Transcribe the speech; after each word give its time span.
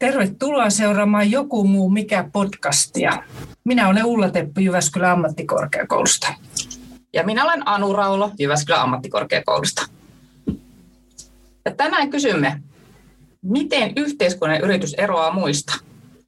Tervetuloa 0.00 0.70
seuraamaan 0.70 1.30
Joku 1.30 1.64
muu 1.64 1.90
mikä 1.90 2.24
podcastia. 2.32 3.22
Minä 3.64 3.88
olen 3.88 4.04
Ulla 4.04 4.30
Teppi 4.30 4.64
Jyväskylän 4.64 5.10
ammattikorkeakoulusta. 5.10 6.34
Ja 7.12 7.24
minä 7.24 7.44
olen 7.44 7.68
Anu 7.68 7.92
Raulo 7.92 8.30
Jyväskylän 8.38 8.80
ammattikorkeakoulusta. 8.80 9.86
Ja 11.64 11.74
tänään 11.76 12.10
kysymme, 12.10 12.62
miten 13.42 13.92
yhteiskunnan 13.96 14.60
yritys 14.60 14.94
eroaa 14.94 15.32
muista? 15.32 15.72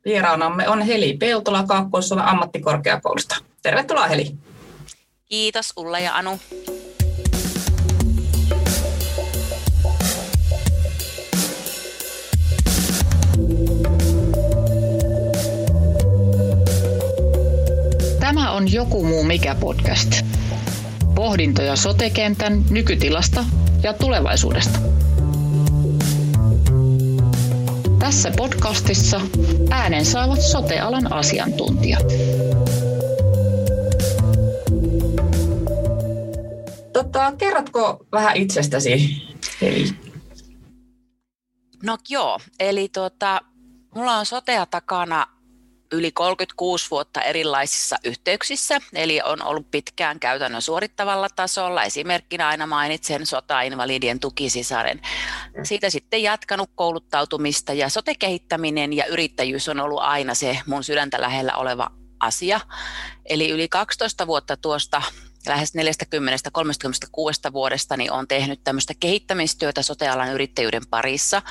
Vieraanamme 0.05 0.69
on 0.69 0.83
Heli 0.83 1.17
Peltola 1.17 1.65
kaakkois 1.67 2.13
ammattikorkeakoulusta. 2.13 3.37
Tervetuloa 3.63 4.07
Heli. 4.07 4.37
Kiitos 5.25 5.73
Ulla 5.77 5.99
ja 5.99 6.17
Anu. 6.17 6.39
On 18.53 18.73
Joku 18.73 19.05
muu 19.05 19.25
mikä 19.25 19.55
podcast. 19.55 20.11
Pohdintoja 21.15 21.77
sotekentän 21.77 22.65
nykytilasta 22.71 23.45
ja 23.83 23.93
tulevaisuudesta. 23.93 24.79
Tässä 27.99 28.33
podcastissa 28.37 29.21
äänen 29.71 30.05
saavat 30.05 30.41
sotealan 30.41 31.13
asiantuntijat. 31.13 32.05
Tota, 36.93 37.33
kerrotko 37.39 38.07
vähän 38.13 38.37
itsestäsi, 38.37 39.23
Eli? 39.63 39.85
No 41.83 41.99
joo, 42.09 42.41
eli 42.61 42.89
tota, 42.89 43.41
mulla 43.95 44.17
on 44.17 44.27
sotea 44.27 44.67
takana 44.67 45.27
yli 45.93 46.13
36 46.13 46.91
vuotta 46.91 47.23
erilaisissa 47.23 47.97
yhteyksissä, 48.05 48.79
eli 48.95 49.21
on 49.25 49.43
ollut 49.43 49.71
pitkään 49.71 50.21
käytännön 50.21 50.63
suorittavalla 50.63 51.29
tasolla. 51.37 51.85
Esimerkkinä 51.85 52.49
aina 52.49 52.67
mainitsen 52.67 53.27
sotainvalidien 53.27 54.21
tukisisaren. 54.21 55.01
Siitä 55.63 55.91
sitten 55.91 56.23
jatkanut 56.23 56.71
kouluttautumista 56.75 57.73
ja 57.73 57.89
sotekehittäminen 57.89 58.93
ja 58.93 59.07
yrittäjyys 59.07 59.69
on 59.69 59.81
ollut 59.81 60.03
aina 60.03 60.35
se 60.35 60.59
mun 60.67 60.85
sydäntä 60.85 61.21
lähellä 61.21 61.57
oleva 61.57 61.91
asia. 62.21 62.61
Eli 63.25 63.51
yli 63.51 63.69
12 63.69 64.27
vuotta 64.27 64.57
tuosta 64.57 65.03
lähes 65.47 65.73
40-36 67.49 67.53
vuodesta 67.53 67.97
niin 67.97 68.13
olen 68.13 68.29
tehnyt 68.29 68.65
tämmöistä 68.65 68.95
kehittämistyötä 69.01 69.83
sotealan 69.83 70.33
yrittäjyyden 70.33 70.87
parissa. 70.91 71.43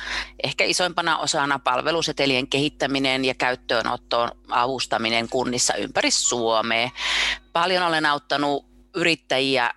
Ehkä 0.44 0.64
isoimpana 0.64 1.18
osana 1.18 1.58
palvelusetelien 1.58 2.48
kehittäminen 2.48 3.24
ja 3.24 3.34
käyttöönottoon 3.34 4.30
avustaminen 4.48 5.28
kunnissa 5.28 5.74
ympäri 5.74 6.10
Suomea. 6.10 6.90
Paljon 7.52 7.82
olen 7.82 8.06
auttanut 8.06 8.66
yrittäjiä 8.96 9.70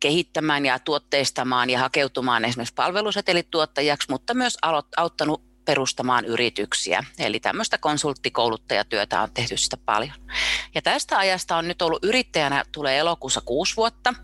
kehittämään 0.00 0.66
ja 0.66 0.78
tuotteistamaan 0.78 1.70
ja 1.70 1.78
hakeutumaan 1.78 2.44
esimerkiksi 2.44 2.74
palvelusetelituottajaksi, 2.74 4.10
mutta 4.10 4.34
myös 4.34 4.58
auttanut 4.96 5.47
perustamaan 5.68 6.24
yrityksiä. 6.24 7.04
Eli 7.18 7.40
tämmöistä 7.40 7.78
konsulttikouluttajatyötä 7.78 9.20
on 9.20 9.30
tehty 9.34 9.56
sitä 9.56 9.76
paljon. 9.76 10.14
Ja 10.74 10.82
tästä 10.82 11.18
ajasta 11.18 11.56
on 11.56 11.68
nyt 11.68 11.82
ollut 11.82 12.04
yrittäjänä, 12.04 12.64
tulee 12.72 12.98
elokuussa 12.98 13.40
kuusi 13.40 13.76
vuotta, 13.76 14.14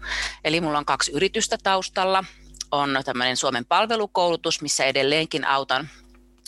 eli 0.44 0.60
mulla 0.60 0.78
on 0.78 0.84
kaksi 0.84 1.12
yritystä 1.12 1.58
taustalla. 1.62 2.24
On 2.70 3.02
tämmöinen 3.04 3.36
Suomen 3.36 3.64
palvelukoulutus, 3.64 4.62
missä 4.62 4.84
edelleenkin 4.84 5.44
autan 5.44 5.88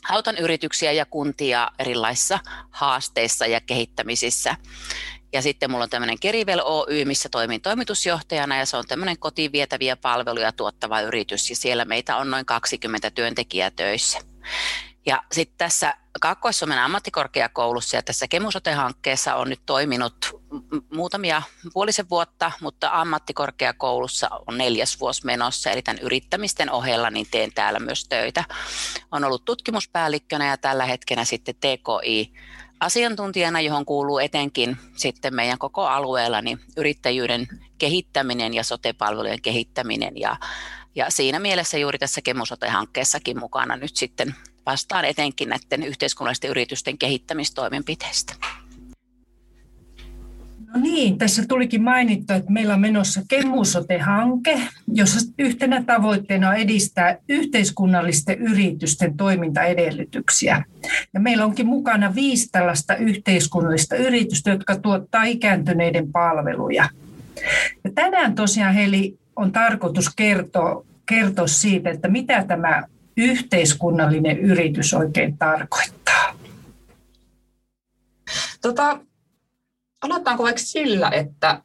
autan 0.08 0.38
yrityksiä 0.38 0.92
ja 0.92 1.06
kuntia 1.06 1.70
erilaisissa 1.78 2.38
haasteissa 2.70 3.46
ja 3.46 3.60
kehittämisissä. 3.60 4.56
Ja 5.32 5.42
sitten 5.42 5.70
mulla 5.70 5.84
on 5.84 5.90
tämmöinen 5.90 6.20
Kerivel 6.20 6.60
Oy, 6.64 7.04
missä 7.04 7.28
toimin 7.28 7.60
toimitusjohtajana 7.60 8.58
ja 8.58 8.66
se 8.66 8.76
on 8.76 8.84
tämmöinen 8.88 9.18
kotiin 9.18 9.52
vietäviä 9.52 9.96
palveluja 9.96 10.52
tuottava 10.52 11.00
yritys 11.00 11.50
ja 11.50 11.56
siellä 11.56 11.84
meitä 11.84 12.16
on 12.16 12.30
noin 12.30 12.46
20 12.46 13.10
työntekijää 13.10 13.70
töissä. 13.70 14.35
Ja 15.06 15.22
sitten 15.32 15.58
tässä 15.58 15.94
Kaakkois-Suomen 16.20 16.78
ammattikorkeakoulussa 16.78 17.96
ja 17.96 18.02
tässä 18.02 18.26
Kemusote-hankkeessa 18.28 19.34
on 19.34 19.48
nyt 19.48 19.60
toiminut 19.66 20.42
muutamia 20.94 21.42
puolisen 21.72 22.08
vuotta, 22.10 22.52
mutta 22.60 22.90
ammattikorkeakoulussa 22.92 24.30
on 24.46 24.58
neljäs 24.58 25.00
vuosi 25.00 25.24
menossa, 25.24 25.70
eli 25.70 25.82
tämän 25.82 26.02
yrittämisten 26.02 26.70
ohella 26.70 27.10
niin 27.10 27.26
teen 27.30 27.52
täällä 27.52 27.78
myös 27.78 28.08
töitä. 28.08 28.44
On 29.12 29.24
ollut 29.24 29.44
tutkimuspäällikkönä 29.44 30.46
ja 30.46 30.56
tällä 30.56 30.86
hetkellä 30.86 31.24
sitten 31.24 31.54
TKI 31.54 32.32
asiantuntijana, 32.80 33.60
johon 33.60 33.84
kuuluu 33.84 34.18
etenkin 34.18 34.76
sitten 34.96 35.34
meidän 35.34 35.58
koko 35.58 35.86
alueella 35.86 36.42
niin 36.42 36.60
yrittäjyyden 36.76 37.48
kehittäminen 37.78 38.54
ja 38.54 38.64
sotepalvelujen 38.64 39.42
kehittäminen 39.42 40.16
ja 40.16 40.36
ja 40.96 41.06
siinä 41.10 41.38
mielessä 41.38 41.78
juuri 41.78 41.98
tässä 41.98 42.20
Kemusote-hankkeessakin 42.20 43.38
mukana 43.38 43.76
nyt 43.76 43.96
sitten 43.96 44.34
vastaan 44.66 45.04
etenkin 45.04 45.48
näiden 45.48 45.82
yhteiskunnallisten 45.88 46.50
yritysten 46.50 46.98
kehittämistoimenpiteistä. 46.98 48.34
No 50.74 50.80
niin, 50.82 51.18
tässä 51.18 51.44
tulikin 51.48 51.82
mainittu, 51.82 52.32
että 52.32 52.52
meillä 52.52 52.74
on 52.74 52.80
menossa 52.80 53.22
Kemusote-hanke, 53.28 54.60
jossa 54.92 55.32
yhtenä 55.38 55.82
tavoitteena 55.82 56.48
on 56.48 56.56
edistää 56.56 57.16
yhteiskunnallisten 57.28 58.38
yritysten 58.38 59.16
toimintaedellytyksiä. 59.16 60.64
Ja 61.14 61.20
meillä 61.20 61.44
onkin 61.44 61.66
mukana 61.66 62.14
viisi 62.14 62.48
tällaista 62.52 62.96
yhteiskunnallista 62.96 63.96
yritystä, 63.96 64.50
jotka 64.50 64.76
tuottaa 64.76 65.24
ikääntyneiden 65.24 66.12
palveluja. 66.12 66.88
Ja 67.84 67.90
tänään 67.94 68.34
tosiaan 68.34 68.74
Heli 68.74 69.18
on 69.36 69.52
tarkoitus 69.52 70.10
kertoa, 70.16 70.84
kertoa 71.08 71.46
siitä, 71.46 71.90
että 71.90 72.08
mitä 72.08 72.44
tämä 72.44 72.82
yhteiskunnallinen 73.16 74.38
yritys 74.38 74.94
oikein 74.94 75.38
tarkoittaa. 75.38 76.36
Tota, 78.60 79.00
aloitetaanko 80.02 80.42
vaikka 80.42 80.62
sillä, 80.62 81.10
että 81.10 81.62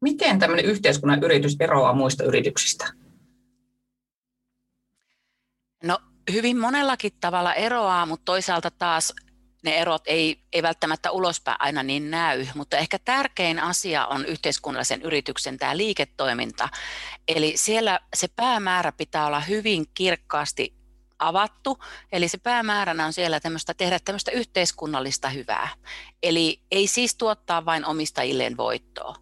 miten 0.00 0.38
tämmöinen 0.38 0.64
yhteiskunnan 0.64 1.22
yritys 1.22 1.56
eroaa 1.60 1.92
muista 1.92 2.24
yrityksistä? 2.24 2.92
No 5.84 5.98
hyvin 6.32 6.58
monellakin 6.58 7.12
tavalla 7.20 7.54
eroaa, 7.54 8.06
mutta 8.06 8.24
toisaalta 8.24 8.70
taas 8.70 9.14
ne 9.62 9.78
erot 9.78 10.02
ei, 10.06 10.40
ei 10.52 10.62
välttämättä 10.62 11.10
ulospäin 11.10 11.56
aina 11.60 11.82
niin 11.82 12.10
näy, 12.10 12.46
mutta 12.54 12.76
ehkä 12.76 12.98
tärkein 12.98 13.60
asia 13.60 14.06
on 14.06 14.26
yhteiskunnallisen 14.26 15.02
yrityksen 15.02 15.58
tämä 15.58 15.76
liiketoiminta. 15.76 16.68
Eli 17.28 17.52
siellä 17.56 18.00
se 18.14 18.28
päämäärä 18.36 18.92
pitää 18.92 19.26
olla 19.26 19.40
hyvin 19.40 19.86
kirkkaasti 19.94 20.74
avattu, 21.18 21.78
eli 22.12 22.28
se 22.28 22.38
päämääränä 22.38 23.06
on 23.06 23.12
siellä 23.12 23.40
tämmöistä, 23.40 23.74
tehdä 23.74 23.98
tämmöistä 24.04 24.30
yhteiskunnallista 24.30 25.28
hyvää. 25.28 25.68
Eli 26.22 26.60
ei 26.70 26.86
siis 26.86 27.14
tuottaa 27.14 27.64
vain 27.64 27.84
omistajilleen 27.84 28.56
voittoa. 28.56 29.14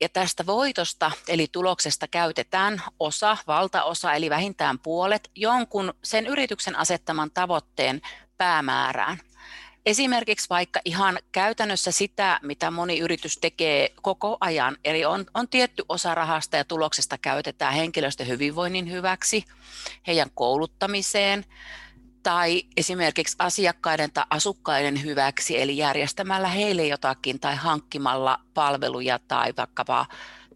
Ja 0.00 0.08
tästä 0.08 0.46
voitosta, 0.46 1.10
eli 1.28 1.46
tuloksesta 1.52 2.08
käytetään 2.08 2.82
osa, 3.00 3.36
valtaosa, 3.46 4.12
eli 4.12 4.30
vähintään 4.30 4.78
puolet, 4.78 5.30
jonkun 5.34 5.94
sen 6.04 6.26
yrityksen 6.26 6.76
asettaman 6.76 7.30
tavoitteen 7.30 8.00
päämäärään. 8.38 9.18
Esimerkiksi 9.86 10.48
vaikka 10.50 10.80
ihan 10.84 11.18
käytännössä 11.32 11.90
sitä, 11.90 12.40
mitä 12.42 12.70
moni 12.70 12.98
yritys 12.98 13.38
tekee 13.38 13.88
koko 14.02 14.36
ajan, 14.40 14.76
eli 14.84 15.04
on, 15.04 15.26
on 15.34 15.48
tietty 15.48 15.84
osa 15.88 16.14
rahasta 16.14 16.56
ja 16.56 16.64
tuloksesta 16.64 17.18
käytetään 17.18 17.74
henkilöstön 17.74 18.28
hyvinvoinnin 18.28 18.90
hyväksi, 18.90 19.44
heidän 20.06 20.30
kouluttamiseen, 20.34 21.44
tai 22.22 22.62
esimerkiksi 22.76 23.36
asiakkaiden 23.38 24.12
tai 24.12 24.24
asukkaiden 24.30 25.02
hyväksi, 25.04 25.60
eli 25.60 25.76
järjestämällä 25.76 26.48
heille 26.48 26.86
jotakin 26.86 27.40
tai 27.40 27.56
hankkimalla 27.56 28.40
palveluja 28.54 29.18
tai 29.28 29.52
vaikkapa 29.56 30.06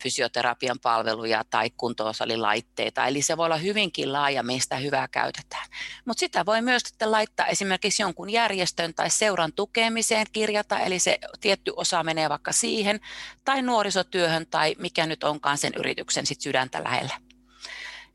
fysioterapian 0.02 0.78
palveluja 0.82 1.44
tai 1.50 1.70
kuntoosalilaitteita. 1.70 3.06
Eli 3.06 3.22
se 3.22 3.36
voi 3.36 3.46
olla 3.46 3.56
hyvinkin 3.56 4.12
laaja, 4.12 4.42
mistä 4.42 4.76
hyvää 4.76 5.08
käytetään. 5.08 5.66
Mutta 6.04 6.20
sitä 6.20 6.46
voi 6.46 6.62
myös 6.62 6.82
sitten 6.82 7.12
laittaa 7.12 7.46
esimerkiksi 7.46 8.02
jonkun 8.02 8.30
järjestön 8.30 8.94
tai 8.94 9.10
seuran 9.10 9.52
tukemiseen 9.52 10.26
kirjata, 10.32 10.78
eli 10.78 10.98
se 10.98 11.18
tietty 11.40 11.72
osa 11.76 12.02
menee 12.02 12.28
vaikka 12.28 12.52
siihen, 12.52 13.00
tai 13.44 13.62
nuorisotyöhön 13.62 14.46
tai 14.46 14.74
mikä 14.78 15.06
nyt 15.06 15.24
onkaan 15.24 15.58
sen 15.58 15.72
yrityksen 15.76 16.26
sit 16.26 16.40
sydäntä 16.40 16.84
lähellä. 16.84 17.31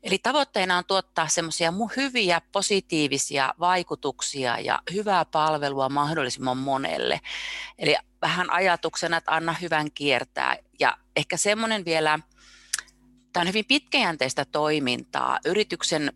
Eli 0.02 0.18
tavoitteena 0.18 0.78
on 0.78 0.84
tuottaa 0.84 1.28
semmoisia 1.28 1.72
hyviä 1.96 2.40
positiivisia 2.52 3.54
vaikutuksia 3.60 4.58
ja 4.60 4.82
hyvää 4.92 5.24
palvelua 5.24 5.88
mahdollisimman 5.88 6.56
monelle. 6.56 7.20
Eli 7.78 7.96
vähän 8.22 8.50
ajatuksena, 8.50 9.16
että 9.16 9.34
anna 9.34 9.52
hyvän 9.52 9.90
kiertää. 9.94 10.56
Ja 10.80 10.96
ehkä 11.16 11.36
semmoinen 11.36 11.84
vielä, 11.84 12.18
tämä 13.32 13.42
on 13.42 13.48
hyvin 13.48 13.64
pitkäjänteistä 13.64 14.44
toimintaa. 14.44 15.38
Yrityksen 15.44 16.12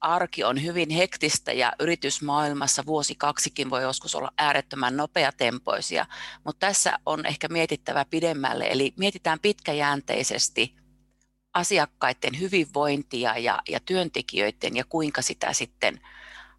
arki 0.00 0.44
on 0.44 0.62
hyvin 0.62 0.90
hektistä 0.90 1.52
ja 1.52 1.72
yritysmaailmassa 1.80 2.86
vuosi 2.86 3.14
kaksikin 3.14 3.70
voi 3.70 3.82
joskus 3.82 4.14
olla 4.14 4.32
äärettömän 4.38 4.96
nopeatempoisia, 4.96 6.06
mutta 6.44 6.66
tässä 6.66 6.98
on 7.06 7.26
ehkä 7.26 7.48
mietittävä 7.48 8.04
pidemmälle, 8.04 8.66
eli 8.70 8.94
mietitään 8.96 9.38
pitkäjänteisesti 9.40 10.81
asiakkaiden 11.54 12.40
hyvinvointia 12.40 13.38
ja, 13.38 13.58
ja 13.68 13.80
työntekijöiden 13.80 14.76
ja 14.76 14.84
kuinka 14.84 15.22
sitä 15.22 15.52
sitten 15.52 16.00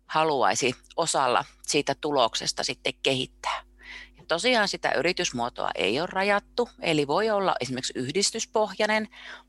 haluaisi 0.05 0.75
osalla 0.95 1.45
siitä 1.61 1.95
tuloksesta 2.01 2.63
sitten 2.63 2.93
kehittää. 3.03 3.63
Ja 4.17 4.23
tosiaan 4.27 4.67
sitä 4.67 4.91
yritysmuotoa 4.91 5.69
ei 5.75 5.99
ole 5.99 6.07
rajattu, 6.11 6.69
eli 6.81 7.07
voi 7.07 7.29
olla 7.29 7.55
esimerkiksi 7.59 7.93
yhdistyspohjainen 7.95 9.07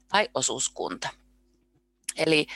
tai 0.09 0.29
osuuskunta. 0.35 1.09
Eli 2.17 2.47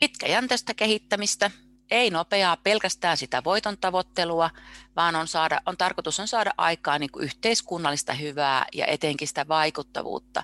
pitkäjänteistä 0.00 0.74
kehittämistä, 0.74 1.50
ei 1.90 2.10
nopeaa 2.10 2.56
pelkästään 2.56 3.16
sitä 3.16 3.44
voiton 3.44 3.78
tavoittelua, 3.78 4.50
vaan 4.96 5.16
on, 5.16 5.28
saada, 5.28 5.60
on 5.66 5.76
tarkoitus 5.76 6.20
on 6.20 6.28
saada 6.28 6.50
aikaa 6.58 6.98
niin 6.98 7.10
yhteiskunnallista 7.18 8.12
hyvää 8.12 8.66
ja 8.72 8.86
etenkin 8.86 9.28
sitä 9.28 9.48
vaikuttavuutta. 9.48 10.42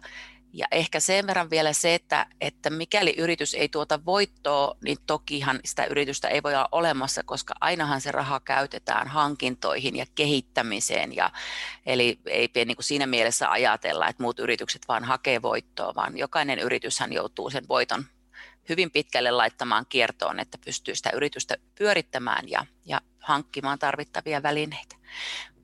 Ja 0.53 0.67
ehkä 0.71 1.01
sen 1.01 1.27
verran 1.27 1.51
vielä 1.51 1.73
se, 1.73 1.95
että, 1.95 2.27
että 2.41 2.71
mikäli 2.71 3.15
yritys 3.19 3.55
ei 3.55 3.69
tuota 3.69 4.05
voittoa, 4.05 4.77
niin 4.85 4.99
tokihan 5.07 5.61
sitä 5.65 5.85
yritystä 5.85 6.29
ei 6.29 6.43
voi 6.43 6.55
olla 6.55 6.69
olemassa, 6.73 7.23
koska 7.25 7.55
ainahan 7.61 8.01
se 8.01 8.13
raha 8.13 8.41
käytetään 8.41 9.09
hankintoihin 9.09 9.97
ja 9.97 10.07
kehittämiseen. 10.15 11.17
Ja, 11.17 11.31
eli 11.87 12.19
ei 12.27 12.51
niin 12.55 12.77
kuin 12.77 12.85
siinä 12.85 13.07
mielessä 13.07 13.51
ajatella, 13.51 14.09
että 14.09 14.23
muut 14.23 14.39
yritykset 14.39 14.83
vaan 14.89 15.05
hakee 15.05 15.43
voittoa, 15.43 15.95
vaan 15.95 16.19
jokainen 16.19 16.59
yrityshän 16.59 17.13
joutuu 17.13 17.51
sen 17.51 17.69
voiton 17.69 18.05
hyvin 18.69 18.91
pitkälle 18.91 19.31
laittamaan 19.31 19.87
kiertoon, 19.89 20.41
että 20.41 20.59
pystyy 20.65 20.95
sitä 20.95 21.11
yritystä 21.15 21.57
pyörittämään 21.75 22.49
ja, 22.49 22.67
ja 22.85 23.01
hankkimaan 23.19 23.79
tarvittavia 23.79 24.43
välineitä. 24.43 24.97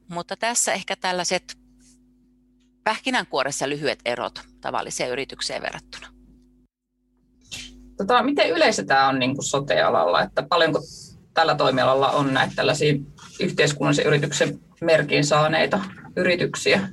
Mutta 0.09 0.37
tässä 0.37 0.73
ehkä 0.73 0.97
tällaiset 0.97 1.68
pähkinänkuoressa 2.89 3.69
lyhyet 3.69 3.99
erot 4.05 4.41
tavalliseen 4.61 5.11
yritykseen 5.11 5.63
verrattuna. 5.63 6.09
Tota, 7.97 8.23
miten 8.23 8.51
yleistä 8.51 8.85
tämä 8.85 9.09
on 9.09 9.19
niin 9.19 9.35
kuin 9.35 9.45
sote-alalla, 9.45 10.23
että 10.23 10.43
paljonko 10.43 10.81
tällä 11.35 11.55
toimialalla 11.55 12.11
on 12.11 12.35
näitä 12.35 12.53
tällaisia 12.57 12.95
yhteiskunnallisen 13.41 14.07
yrityksen 14.07 14.61
merkin 14.81 15.25
saaneita 15.25 15.81
yrityksiä? 16.17 16.89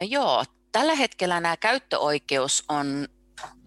No 0.00 0.06
joo, 0.08 0.44
tällä 0.72 0.94
hetkellä 0.94 1.40
nämä 1.40 1.56
käyttöoikeus 1.56 2.64
on 2.68 3.08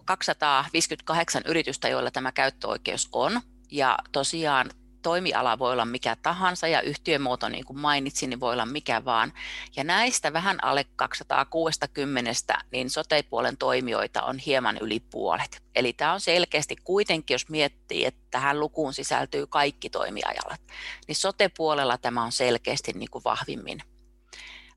258 0.04 1.42
yritystä, 1.46 1.88
joilla 1.88 2.10
tämä 2.10 2.32
käyttöoikeus 2.32 3.08
on. 3.12 3.40
Ja 3.70 3.98
tosiaan 4.12 4.70
toimiala 5.02 5.58
voi 5.58 5.72
olla 5.72 5.84
mikä 5.84 6.16
tahansa 6.22 6.68
ja 6.68 6.80
yhtiömuoto, 6.80 7.48
niin 7.48 7.64
kuin 7.64 7.78
mainitsin, 7.78 8.30
niin 8.30 8.40
voi 8.40 8.52
olla 8.52 8.66
mikä 8.66 9.04
vaan. 9.04 9.32
Ja 9.76 9.84
näistä 9.84 10.32
vähän 10.32 10.64
alle 10.64 10.84
260, 10.96 12.58
niin 12.72 12.90
sote-puolen 12.90 13.56
toimijoita 13.56 14.22
on 14.22 14.38
hieman 14.38 14.78
yli 14.80 15.00
puolet. 15.00 15.62
Eli 15.74 15.92
tämä 15.92 16.12
on 16.12 16.20
selkeästi 16.20 16.76
kuitenkin, 16.76 17.34
jos 17.34 17.48
miettii, 17.48 18.04
että 18.04 18.20
tähän 18.30 18.60
lukuun 18.60 18.94
sisältyy 18.94 19.46
kaikki 19.46 19.90
toimiajalat, 19.90 20.60
niin 21.08 21.16
sote-puolella 21.16 21.98
tämä 21.98 22.24
on 22.24 22.32
selkeästi 22.32 22.92
niin 22.92 23.10
kuin 23.10 23.24
vahvimmin, 23.24 23.82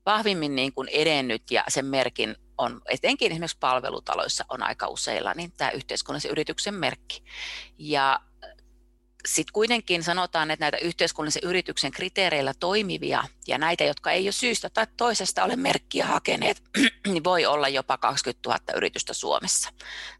vahvimmin 0.06 0.56
niin 0.56 0.72
kuin 0.72 0.88
edennyt 0.88 1.50
ja 1.50 1.64
sen 1.68 1.86
merkin 1.86 2.36
on, 2.58 2.80
etenkin 2.88 3.32
esimerkiksi 3.32 3.56
palvelutaloissa 3.60 4.44
on 4.48 4.62
aika 4.62 4.88
useilla, 4.88 5.34
niin 5.34 5.52
tämä 5.52 5.70
yhteiskunnallisen 5.70 6.30
yrityksen 6.30 6.74
merkki. 6.74 7.24
Ja 7.78 8.20
sitten 9.26 9.52
kuitenkin 9.52 10.02
sanotaan, 10.02 10.50
että 10.50 10.64
näitä 10.64 10.76
yhteiskunnallisen 10.76 11.42
yrityksen 11.44 11.90
kriteereillä 11.90 12.54
toimivia 12.60 13.24
ja 13.46 13.58
näitä, 13.58 13.84
jotka 13.84 14.10
ei 14.10 14.26
ole 14.26 14.32
syystä 14.32 14.70
tai 14.70 14.86
toisesta 14.96 15.44
ole 15.44 15.56
merkkiä 15.56 16.06
hakeneet, 16.06 16.62
niin 17.06 17.24
voi 17.24 17.46
olla 17.46 17.68
jopa 17.68 17.98
20 17.98 18.48
000 18.48 18.58
yritystä 18.76 19.12
Suomessa. 19.12 19.70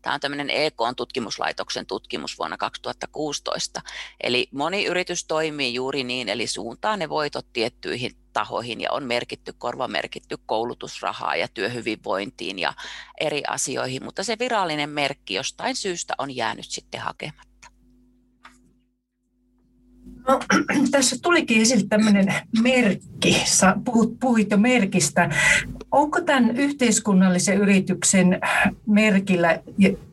Tämä 0.03 0.15
on 0.15 0.21
tämmöinen 0.21 0.51
EK-tutkimuslaitoksen 0.51 1.87
tutkimus 1.87 2.39
vuonna 2.39 2.57
2016. 2.57 3.83
Eli 4.23 4.49
moni 4.53 4.85
yritys 4.85 5.25
toimii 5.25 5.75
juuri 5.75 6.05
niin, 6.05 6.29
eli 6.29 6.47
suuntaa 6.47 6.97
ne 6.97 7.09
voitot 7.09 7.47
tiettyihin 7.53 8.17
tahoihin 8.33 8.81
ja 8.81 8.93
on 8.93 9.05
merkitty, 9.05 9.55
korvamerkitty 9.59 10.39
koulutusrahaa 10.47 11.37
ja 11.37 11.49
työhyvinvointiin 11.49 12.59
ja 12.59 12.75
eri 13.21 13.43
asioihin, 13.49 14.05
mutta 14.05 14.25
se 14.25 14.39
virallinen 14.39 14.91
merkki 14.91 15.35
jostain 15.35 15.77
syystä 15.77 16.15
on 16.19 16.37
jäänyt 16.37 16.67
sitten 16.69 17.01
hakematta. 17.01 17.52
No, 20.29 20.41
tässä 20.91 21.17
tulikin 21.23 21.63
esille 21.63 21.85
tämmöinen 21.89 22.35
merkki, 22.63 23.45
puhut, 23.85 24.21
puhuit 24.21 24.51
jo 24.51 24.57
merkistä. 24.57 25.31
Onko 25.91 26.21
tämän 26.21 26.57
yhteiskunnallisen 26.57 27.59
yrityksen 27.59 28.41
merkillä 28.87 29.61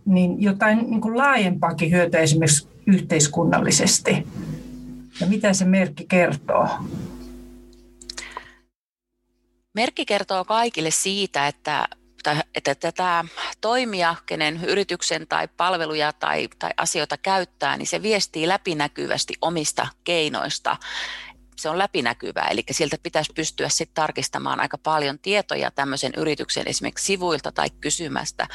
niin 0.05 0.41
jotain 0.41 0.77
niin 0.77 1.01
kuin 1.01 1.17
laajempaakin 1.17 1.91
hyötyä 1.91 2.19
esimerkiksi 2.19 2.67
yhteiskunnallisesti? 2.87 4.27
Ja 5.19 5.27
mitä 5.27 5.53
se 5.53 5.65
merkki 5.65 6.05
kertoo? 6.09 6.67
Merkki 9.75 10.05
kertoo 10.05 10.45
kaikille 10.45 10.91
siitä, 10.91 11.47
että 11.47 11.87
että 12.55 12.75
tätä 12.75 13.25
toimia, 13.61 14.15
kenen 14.25 14.65
yrityksen 14.65 15.27
tai 15.27 15.47
palveluja 15.47 16.13
tai, 16.13 16.49
tai 16.59 16.71
asioita 16.77 17.17
käyttää, 17.17 17.77
niin 17.77 17.87
se 17.87 18.01
viestii 18.01 18.47
läpinäkyvästi 18.47 19.33
omista 19.41 19.87
keinoista. 20.03 20.77
Se 21.55 21.69
on 21.69 21.77
läpinäkyvää, 21.77 22.47
eli 22.47 22.63
sieltä 22.71 22.97
pitäisi 23.03 23.33
pystyä 23.35 23.69
sitten 23.69 23.93
tarkistamaan 23.93 24.59
aika 24.59 24.77
paljon 24.77 25.19
tietoja 25.19 25.71
tämmöisen 25.71 26.11
yrityksen 26.17 26.67
esimerkiksi 26.67 27.05
sivuilta 27.05 27.51
tai 27.51 27.69
kysymästä. 27.69 28.47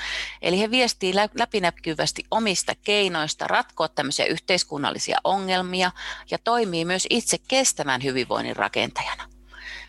Eli 0.42 0.60
he 0.60 0.70
viestii 0.70 1.14
läpinäkyvästi 1.14 2.24
omista 2.30 2.72
keinoista 2.74 3.46
ratkoa 3.46 3.88
tämmöisiä 3.88 4.26
yhteiskunnallisia 4.26 5.18
ongelmia 5.24 5.90
ja 6.30 6.38
toimii 6.38 6.84
myös 6.84 7.06
itse 7.10 7.36
kestävän 7.48 8.02
hyvinvoinnin 8.02 8.56
rakentajana. 8.56 9.23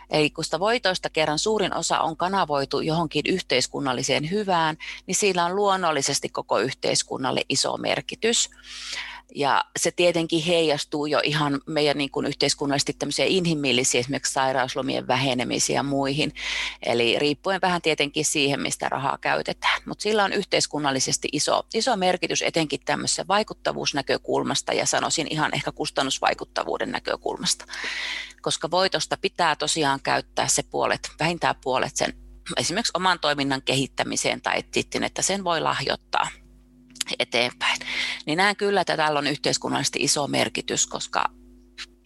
Eli 0.10 0.30
kun 0.30 0.44
sitä 0.44 0.60
voitoista 0.60 1.10
kerran 1.10 1.40
suurin 1.40 1.76
osa 1.76 2.00
on 2.00 2.18
kanavoitu 2.18 2.82
johonkin 2.82 3.24
yhteiskunnalliseen 3.28 4.32
hyvään, 4.32 4.78
niin 5.08 5.16
sillä 5.16 5.46
on 5.46 5.56
luonnollisesti 5.56 6.30
koko 6.30 6.60
yhteiskunnalle 6.60 7.42
iso 7.50 7.78
merkitys. 7.78 8.50
Ja 9.36 9.64
se 9.80 9.92
tietenkin 9.92 10.44
heijastuu 10.44 11.06
jo 11.06 11.20
ihan 11.24 11.62
meidän 11.66 11.98
niin 11.98 12.12
kuin 12.12 12.26
yhteiskunnallisesti 12.26 12.94
tämmöisiä 12.94 13.26
inhimillisiä, 13.26 14.00
esimerkiksi 14.00 14.34
sairauslomien 14.34 15.08
vähenemisiä 15.08 15.76
ja 15.76 15.84
muihin. 15.84 16.34
Eli 16.84 17.20
riippuen 17.20 17.62
vähän 17.62 17.82
tietenkin 17.82 18.26
siihen, 18.26 18.62
mistä 18.62 18.90
rahaa 18.90 19.18
käytetään. 19.22 19.82
Mutta 19.86 20.02
sillä 20.02 20.24
on 20.24 20.34
yhteiskunnallisesti 20.34 21.28
iso, 21.32 21.64
iso 21.74 21.98
merkitys 21.98 22.42
etenkin 22.42 22.80
tämmöisessä 22.86 23.26
vaikuttavuusnäkökulmasta 23.28 24.74
ja 24.74 24.86
sanoisin 24.86 25.28
ihan 25.30 25.54
ehkä 25.54 25.72
kustannusvaikuttavuuden 25.72 26.92
näkökulmasta. 26.92 27.66
Koska 28.42 28.72
voitosta 28.72 29.18
pitää 29.18 29.56
tosiaan 29.56 30.00
käyttää 30.04 30.48
se 30.48 30.64
puolet, 30.64 31.12
vähintään 31.20 31.56
puolet 31.64 31.96
sen 31.96 32.14
esimerkiksi 32.58 32.92
oman 32.96 33.20
toiminnan 33.20 33.62
kehittämiseen 33.62 34.42
tai 34.42 34.64
sitten, 34.74 35.04
että 35.04 35.22
sen 35.22 35.44
voi 35.44 35.62
lahjoittaa 35.62 36.28
eteenpäin. 37.20 37.80
Niin 38.26 38.38
näen 38.38 38.56
kyllä, 38.56 38.82
että 38.82 38.98
tällä 38.98 39.20
on 39.20 39.28
yhteiskunnallisesti 39.28 40.00
iso 40.04 40.28
merkitys, 40.28 40.88
koska 40.88 41.26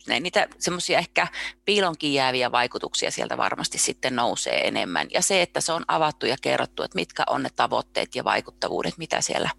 ne, 0.07 0.19
niitä 0.19 0.47
semmoisia 0.59 0.99
ehkä 0.99 1.27
piilonkin 1.65 2.13
jääviä 2.13 2.51
vaikutuksia 2.51 3.11
sieltä 3.11 3.37
varmasti 3.37 3.77
sitten 3.77 4.15
nousee 4.15 4.67
enemmän. 4.67 5.07
Ja 5.13 5.21
se, 5.21 5.41
että 5.41 5.61
se 5.61 5.73
on 5.73 5.85
avattu 5.87 6.25
ja 6.25 6.35
kerrottu, 6.41 6.83
että 6.83 6.95
mitkä 6.95 7.23
on 7.29 7.43
ne 7.43 7.49
tavoitteet 7.55 8.15
ja 8.15 8.23
vaikuttavuudet, 8.23 8.97
mitä 8.97 9.21
siellä 9.21 9.49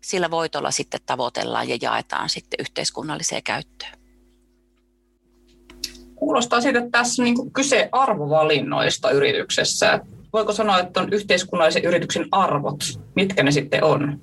sillä 0.00 0.30
voitolla 0.30 0.70
sitten 0.70 1.00
tavoitellaan 1.06 1.68
ja 1.68 1.78
jaetaan 1.82 2.28
sitten 2.28 2.60
yhteiskunnalliseen 2.60 3.42
käyttöön. 3.42 3.92
Kuulostaa 6.14 6.60
siitä, 6.60 6.78
että 6.78 6.90
tässä 6.90 7.22
on 7.22 7.24
niin 7.24 7.52
kyse 7.52 7.88
arvovalinnoista 7.92 9.10
yrityksessä. 9.10 10.00
Voiko 10.32 10.52
sanoa, 10.52 10.80
että 10.80 11.00
on 11.00 11.12
yhteiskunnallisen 11.12 11.84
yrityksen 11.84 12.28
arvot, 12.32 12.84
mitkä 13.16 13.42
ne 13.42 13.50
sitten 13.50 13.84
on? 13.84 14.20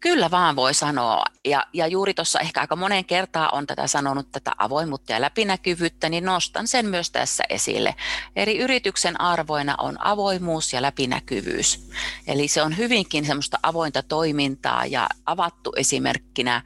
Kyllä 0.00 0.30
vaan 0.30 0.56
voi 0.56 0.74
sanoa. 0.74 1.24
Ja, 1.44 1.66
ja 1.72 1.86
juuri 1.86 2.14
tuossa 2.14 2.40
ehkä 2.40 2.60
aika 2.60 2.76
monen 2.76 3.04
kertaa 3.04 3.48
on 3.48 3.66
tätä 3.66 3.86
sanonut, 3.86 4.32
tätä 4.32 4.52
avoimuutta 4.58 5.12
ja 5.12 5.20
läpinäkyvyyttä, 5.20 6.08
niin 6.08 6.24
nostan 6.24 6.68
sen 6.68 6.86
myös 6.86 7.10
tässä 7.10 7.44
esille. 7.48 7.94
Eri 8.36 8.58
yrityksen 8.58 9.20
arvoina 9.20 9.74
on 9.78 10.06
avoimuus 10.06 10.72
ja 10.72 10.82
läpinäkyvyys. 10.82 11.90
Eli 12.26 12.48
se 12.48 12.62
on 12.62 12.76
hyvinkin 12.76 13.26
semmoista 13.26 13.58
avointa 13.62 14.02
toimintaa 14.02 14.86
ja 14.86 15.08
avattu 15.26 15.72
esimerkkinä 15.76 16.62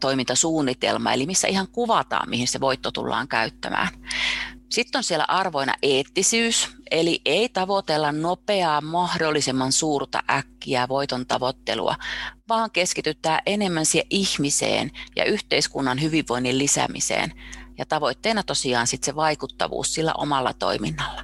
toimintasuunnitelma, 0.00 1.12
eli 1.12 1.26
missä 1.26 1.48
ihan 1.48 1.68
kuvataan, 1.68 2.30
mihin 2.30 2.48
se 2.48 2.60
voitto 2.60 2.90
tullaan 2.90 3.28
käyttämään. 3.28 3.88
Sitten 4.70 4.98
on 4.98 5.04
siellä 5.04 5.24
arvoina 5.28 5.74
eettisyys, 5.82 6.68
Eli 6.90 7.20
ei 7.24 7.48
tavoitella 7.48 8.12
nopeaa 8.12 8.80
mahdollisimman 8.80 9.72
suurta 9.72 10.22
äkkiä 10.30 10.88
voiton 10.88 11.26
tavoittelua, 11.26 11.96
vaan 12.48 12.70
keskitytään 12.70 13.40
enemmän 13.46 13.86
siihen 13.86 14.06
ihmiseen 14.10 14.90
ja 15.16 15.24
yhteiskunnan 15.24 16.02
hyvinvoinnin 16.02 16.58
lisäämiseen. 16.58 17.32
Ja 17.78 17.86
tavoitteena 17.86 18.42
tosiaan 18.42 18.86
sitten 18.86 19.06
se 19.06 19.16
vaikuttavuus 19.16 19.94
sillä 19.94 20.12
omalla 20.18 20.54
toiminnalla. 20.54 21.22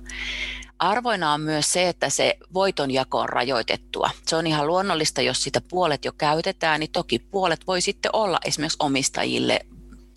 Arvoina 0.78 1.32
on 1.32 1.40
myös 1.40 1.72
se, 1.72 1.88
että 1.88 2.10
se 2.10 2.36
voitonjako 2.54 3.20
on 3.20 3.28
rajoitettua. 3.28 4.10
Se 4.26 4.36
on 4.36 4.46
ihan 4.46 4.66
luonnollista, 4.66 5.22
jos 5.22 5.42
sitä 5.42 5.60
puolet 5.60 6.04
jo 6.04 6.12
käytetään, 6.12 6.80
niin 6.80 6.92
toki 6.92 7.18
puolet 7.18 7.66
voi 7.66 7.80
sitten 7.80 8.10
olla 8.12 8.38
esimerkiksi 8.44 8.76
omistajille 8.80 9.60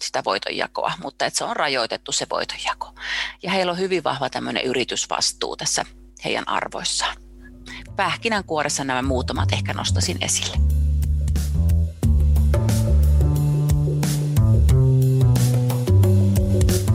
sitä 0.05 0.23
voitonjakoa, 0.25 0.91
mutta 1.03 1.25
että 1.25 1.37
se 1.37 1.43
on 1.43 1.55
rajoitettu 1.55 2.11
se 2.11 2.27
voitonjako. 2.29 2.93
Ja 3.43 3.51
heillä 3.51 3.71
on 3.71 3.79
hyvin 3.79 4.03
vahva 4.03 4.29
tämmöinen 4.29 4.63
yritysvastuu 4.63 5.57
tässä 5.57 5.85
heidän 6.25 6.47
arvoissaan. 6.47 7.17
Pähkinänkuoressa 7.95 8.83
nämä 8.83 9.01
muutamat 9.01 9.53
ehkä 9.53 9.73
nostasin 9.73 10.17
esille. 10.21 10.57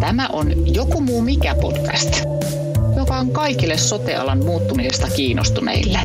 Tämä 0.01 0.29
on 0.33 0.75
Joku 0.75 1.01
muu 1.01 1.23
mikä 1.23 1.55
podcast, 1.55 2.15
joka 2.97 3.17
on 3.17 3.31
kaikille 3.31 3.79
sotealan 3.79 4.45
muuttumisesta 4.45 5.09
kiinnostuneille. 5.17 5.99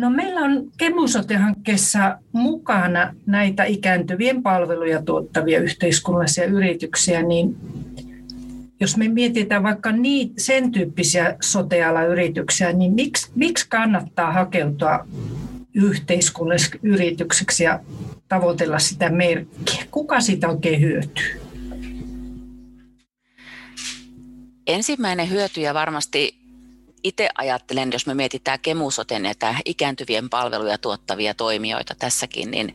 No 0.00 0.10
meillä 0.10 0.40
on 0.40 0.70
Kemusote-hankkeessa 0.76 2.18
mukana 2.32 3.14
näitä 3.26 3.64
ikääntyvien 3.64 4.42
palveluja 4.42 5.02
tuottavia 5.02 5.60
yhteiskunnallisia 5.60 6.44
yrityksiä, 6.44 7.22
niin 7.22 7.56
jos 8.80 8.96
me 8.96 9.08
mietitään 9.08 9.62
vaikka 9.62 9.92
niin, 9.92 10.32
sen 10.38 10.72
tyyppisiä 10.72 11.36
sotealayrityksiä, 11.42 12.72
niin 12.72 12.92
miksi, 12.92 13.30
miksi 13.34 13.66
kannattaa 13.68 14.32
hakeutua 14.32 15.06
yhteiskunnalliseksi 15.74 16.78
yritykseksi 16.82 17.64
ja 17.64 17.80
tavoitella 18.28 18.78
sitä 18.78 19.10
merkkiä? 19.10 19.84
Kuka 19.90 20.20
siitä 20.20 20.48
oikein 20.48 20.80
hyötyy? 20.80 21.40
Ensimmäinen 24.66 25.30
hyötyjä 25.30 25.74
varmasti 25.74 26.39
itse 27.04 27.28
ajattelen, 27.38 27.92
jos 27.92 28.06
me 28.06 28.14
mietitään 28.14 28.60
kemusoten 28.60 29.22
näitä 29.22 29.54
ikääntyvien 29.64 30.30
palveluja 30.30 30.78
tuottavia 30.78 31.34
toimijoita 31.34 31.94
tässäkin, 31.98 32.50
niin 32.50 32.74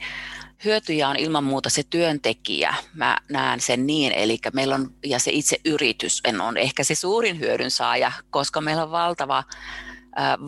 hyötyjä 0.66 1.10
on 1.10 1.16
ilman 1.16 1.44
muuta 1.44 1.70
se 1.70 1.84
työntekijä. 1.90 2.76
Mä 2.94 3.18
näen 3.30 3.62
sen 3.62 3.88
niin, 3.88 4.12
eli 4.12 4.40
meillä 4.54 4.76
on, 4.76 4.94
ja 5.06 5.20
se 5.20 5.32
itse 5.32 5.58
yritys 5.66 6.22
on 6.42 6.58
ehkä 6.58 6.84
se 6.84 6.96
suurin 6.96 7.40
hyödyn 7.40 7.72
saaja, 7.72 8.12
koska 8.30 8.62
meillä 8.62 8.84
on 8.84 8.92
valtava 8.92 9.44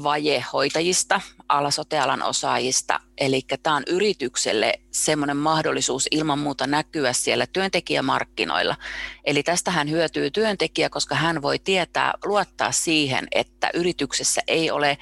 vaje 0.04 0.46
hoitajista, 0.54 1.22
alasotealan 1.50 2.24
osaajista. 2.24 3.00
Eli 3.18 3.42
tämä 3.64 3.76
on 3.76 3.84
yritykselle 3.88 4.74
semmoinen 4.92 5.38
mahdollisuus 5.38 6.08
ilman 6.12 6.40
muuta 6.40 6.68
näkyä 6.68 7.14
siellä 7.14 7.48
työntekijämarkkinoilla. 7.54 8.76
Eli 9.24 9.44
tästä 9.44 9.72
hän 9.72 9.90
hyötyy 9.90 10.32
työntekijä, 10.32 10.90
koska 10.90 11.16
hän 11.16 11.42
voi 11.42 11.60
tietää, 11.60 12.14
luottaa 12.26 12.72
siihen, 12.72 13.28
että 13.32 13.70
yrityksessä 13.74 14.42
ei 14.48 14.72
ole 14.72 14.98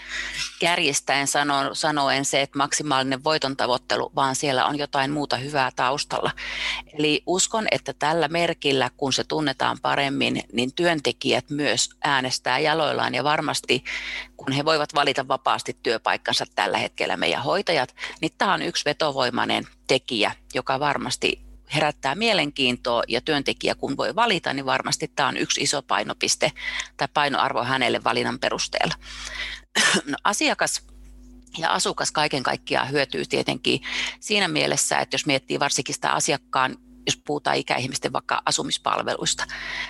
kärjistäen 0.59 1.27
sano, 1.27 1.73
sanoen 1.73 2.25
se, 2.25 2.41
että 2.41 2.57
maksimaalinen 2.57 3.23
voiton 3.23 3.57
tavoittelu, 3.57 4.11
vaan 4.15 4.35
siellä 4.35 4.65
on 4.65 4.77
jotain 4.77 5.11
muuta 5.11 5.37
hyvää 5.37 5.71
taustalla. 5.75 6.31
Eli 6.93 7.23
uskon, 7.25 7.67
että 7.71 7.93
tällä 7.93 8.27
merkillä, 8.27 8.89
kun 8.97 9.13
se 9.13 9.23
tunnetaan 9.23 9.77
paremmin, 9.81 10.43
niin 10.53 10.73
työntekijät 10.75 11.49
myös 11.49 11.89
äänestää 12.03 12.59
jaloillaan 12.59 13.15
ja 13.15 13.23
varmasti, 13.23 13.83
kun 14.37 14.51
he 14.51 14.65
voivat 14.65 14.95
valita 14.95 15.27
vapaasti 15.27 15.77
työpaikkansa 15.83 16.34
tällä 16.55 16.77
hetkellä 16.77 17.17
meidän 17.17 17.43
hoitajat, 17.43 17.95
niin 18.21 18.31
tämä 18.37 18.53
on 18.53 18.61
yksi 18.61 18.85
vetovoimainen 18.85 19.67
tekijä, 19.87 20.31
joka 20.53 20.79
varmasti 20.79 21.41
herättää 21.73 22.15
mielenkiintoa 22.15 23.03
ja 23.07 23.21
työntekijä 23.21 23.75
kun 23.75 23.97
voi 23.97 24.15
valita, 24.15 24.53
niin 24.53 24.65
varmasti 24.65 25.11
tämä 25.15 25.29
on 25.29 25.37
yksi 25.37 25.61
iso 25.61 25.81
painopiste 25.81 26.51
tai 26.97 27.07
painoarvo 27.13 27.63
hänelle 27.63 28.03
valinnan 28.03 28.39
perusteella. 28.39 28.95
No, 30.05 30.17
asiakas 30.23 30.83
ja 31.57 31.73
asukas 31.73 32.11
kaiken 32.11 32.43
kaikkiaan 32.43 32.91
hyötyy 32.91 33.25
tietenkin 33.25 33.81
siinä 34.19 34.47
mielessä, 34.47 34.99
että 34.99 35.13
jos 35.13 35.25
miettii 35.25 35.59
varsinkin 35.59 35.95
sitä 35.95 36.11
asiakkaan 36.11 36.77
jos 37.07 37.21
puhutaan 37.25 37.57
ikäihmisten 37.57 38.13
vaikka 38.13 38.41
asumispalveluista, 38.45 39.45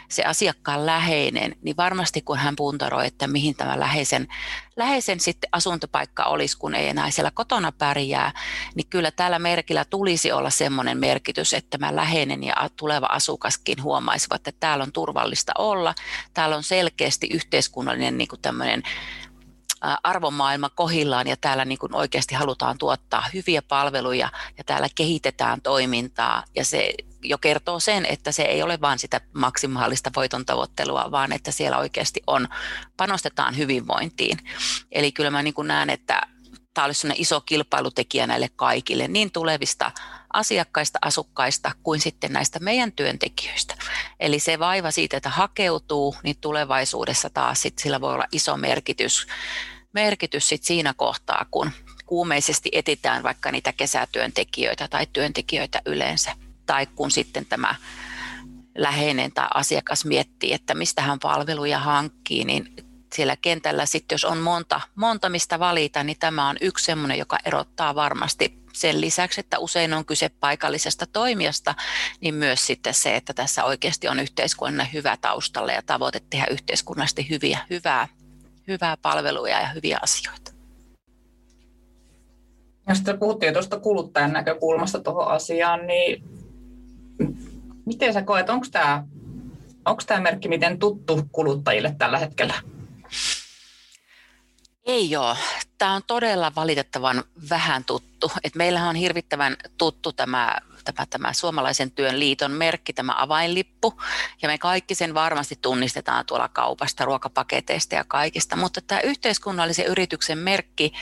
se 0.10 0.24
asiakkaan 0.24 0.86
läheinen, 0.86 1.56
niin 1.62 1.78
varmasti 1.78 2.22
kun 2.22 2.38
hän 2.38 2.56
puntaroi, 2.56 3.08
että 3.08 3.28
mihin 3.28 3.56
tämä 3.56 3.80
läheisen, 3.80 4.28
läheisen 4.76 5.20
sitten 5.20 5.50
asuntopaikka 5.52 6.24
olisi, 6.24 6.58
kun 6.58 6.76
ei 6.76 6.90
enää 6.90 7.12
siellä 7.12 7.32
kotona 7.32 7.72
pärjää, 7.72 8.32
niin 8.76 8.88
kyllä 8.90 9.12
tällä 9.12 9.40
merkillä 9.40 9.86
tulisi 9.86 10.32
olla 10.32 10.50
semmoinen 10.50 10.98
merkitys, 10.98 11.54
että 11.54 11.78
tämä 11.78 11.96
läheinen 11.96 12.44
ja 12.44 12.56
tuleva 12.76 13.06
asukaskin 13.06 13.84
huomaisivat, 13.84 14.48
että 14.48 14.60
täällä 14.60 14.84
on 14.84 14.92
turvallista 14.92 15.52
olla, 15.58 15.96
täällä 16.34 16.56
on 16.56 16.64
selkeästi 16.64 17.28
yhteiskunnallinen 17.34 18.18
niin 18.18 18.28
kuin 18.28 18.42
tämmöinen 18.42 18.84
arvomaailma 20.04 20.70
kohillaan 20.70 21.28
ja 21.28 21.38
täällä 21.38 21.66
niin 21.66 21.78
kuin 21.78 21.96
oikeasti 21.96 22.36
halutaan 22.36 22.78
tuottaa 22.78 23.26
hyviä 23.34 23.62
palveluja 23.62 24.30
ja 24.58 24.64
täällä 24.64 24.88
kehitetään 24.96 25.62
toimintaa 25.62 26.44
ja 26.56 26.66
se 26.66 26.94
jo 27.24 27.38
kertoo 27.38 27.80
sen, 27.80 28.06
että 28.06 28.32
se 28.32 28.44
ei 28.44 28.64
ole 28.64 28.82
vain 28.82 29.00
sitä 29.00 29.22
maksimaalista 29.34 30.12
voiton 30.16 30.46
tavoittelua, 30.46 31.12
vaan 31.12 31.32
että 31.32 31.52
siellä 31.52 31.78
oikeasti 31.78 32.24
on, 32.28 32.48
panostetaan 32.98 33.58
hyvinvointiin. 33.58 34.38
Eli 34.92 35.12
kyllä 35.12 35.30
mä 35.30 35.44
niin 35.44 35.54
näen, 35.64 35.90
että 35.90 36.22
tämä 36.74 36.86
olisi 36.86 37.08
iso 37.16 37.42
kilpailutekijä 37.42 38.28
näille 38.28 38.50
kaikille, 38.56 39.08
niin 39.08 39.32
tulevista 39.32 39.92
asiakkaista, 40.34 41.00
asukkaista 41.02 41.72
kuin 41.84 42.00
sitten 42.00 42.34
näistä 42.34 42.60
meidän 42.60 42.92
työntekijöistä. 42.92 43.76
Eli 44.20 44.40
se 44.40 44.60
vaiva 44.60 44.92
siitä, 44.92 45.18
että 45.18 45.30
hakeutuu, 45.30 46.16
niin 46.24 46.38
tulevaisuudessa 46.42 47.30
taas 47.30 47.62
sit 47.62 47.80
sillä 47.80 48.02
voi 48.02 48.14
olla 48.14 48.26
iso 48.32 48.58
merkitys 48.58 49.28
merkitys 49.96 50.50
sit 50.50 50.64
siinä 50.64 50.94
kohtaa, 50.94 51.46
kun 51.52 51.72
kuumeisesti 52.06 52.70
etitään 52.72 53.24
vaikka 53.24 53.52
niitä 53.52 53.74
kesätyöntekijöitä 53.74 54.88
tai 54.88 55.08
työntekijöitä 55.14 55.82
yleensä, 55.86 56.32
tai 56.66 56.86
kun 56.86 57.12
sitten 57.12 57.46
tämä 57.46 57.76
läheinen 58.78 59.32
tai 59.32 59.48
asiakas 59.54 60.06
miettii, 60.06 60.54
että 60.54 60.74
mistä 60.74 61.02
hän 61.02 61.20
palveluja 61.20 61.80
hankkii, 61.80 62.46
niin 62.46 62.74
siellä 63.14 63.36
kentällä 63.36 63.86
sitten, 63.86 64.14
jos 64.14 64.26
on 64.26 64.38
monta, 64.38 64.82
monta 64.96 65.30
mistä 65.30 65.60
valita, 65.60 66.04
niin 66.04 66.20
tämä 66.20 66.50
on 66.50 66.58
yksi 66.62 66.86
sellainen, 66.86 67.20
joka 67.20 67.38
erottaa 67.46 67.96
varmasti 67.96 68.60
sen 68.74 69.02
lisäksi, 69.02 69.40
että 69.40 69.60
usein 69.60 69.94
on 69.94 70.06
kyse 70.06 70.30
paikallisesta 70.30 71.06
toimijasta, 71.06 71.76
niin 72.22 72.36
myös 72.36 72.68
sitten 72.68 72.94
se, 72.94 73.16
että 73.16 73.34
tässä 73.34 73.64
oikeasti 73.64 74.08
on 74.08 74.20
yhteiskunnan 74.20 74.88
hyvä 74.94 75.18
taustalla 75.18 75.72
ja 75.72 75.82
tavoite 75.82 76.22
tehdä 76.30 76.48
yhteiskunnallisesti 76.52 77.30
hyviä, 77.30 77.60
hyvää 77.70 78.08
hyvää 78.68 78.98
palveluja 79.02 79.62
ja 79.62 79.68
hyviä 79.68 80.00
asioita. 80.02 80.52
Ja 82.88 82.96
sitten 82.96 83.20
puhuttiin 83.20 83.54
tuosta 83.54 83.80
kuluttajan 83.80 84.34
näkökulmasta 84.34 85.00
tuohon 85.00 85.28
asiaan, 85.28 85.88
niin 85.88 86.24
miten 87.86 88.14
sä 88.14 88.22
koet, 88.22 88.50
onko 88.50 88.68
tämä 88.72 89.04
onko 89.86 90.04
tämä 90.08 90.22
merkki 90.22 90.48
miten 90.48 90.80
tuttu 90.80 91.22
kuluttajille 91.32 91.96
tällä 91.98 92.20
hetkellä? 92.20 92.54
Ei 94.86 95.16
ole. 95.16 95.38
Tämä 95.78 95.94
on 95.94 96.02
todella 96.08 96.52
valitettavan 96.56 97.24
vähän 97.50 97.86
tuttu. 97.86 98.32
Et 98.44 98.56
meillähän 98.56 98.90
on 98.90 98.96
hirvittävän 98.96 99.58
tuttu 99.78 100.14
tämä 100.14 100.56
tämä, 100.86 101.06
tämä 101.10 101.34
Suomalaisen 101.34 101.92
työn 101.92 102.20
liiton 102.20 102.52
merkki, 102.52 102.94
tämä 102.94 103.16
avainlippu, 103.18 104.02
ja 104.42 104.48
me 104.48 104.58
kaikki 104.58 104.96
sen 104.96 105.14
varmasti 105.14 105.60
tunnistetaan 105.62 106.26
tuolla 106.26 106.48
kaupasta, 106.48 107.06
ruokapaketeista 107.06 107.96
ja 107.96 108.04
kaikista, 108.08 108.56
mutta 108.56 108.82
tämä 108.82 109.02
yhteiskunnallisen 109.02 109.86
yrityksen 109.86 110.38
merkki 110.38 110.94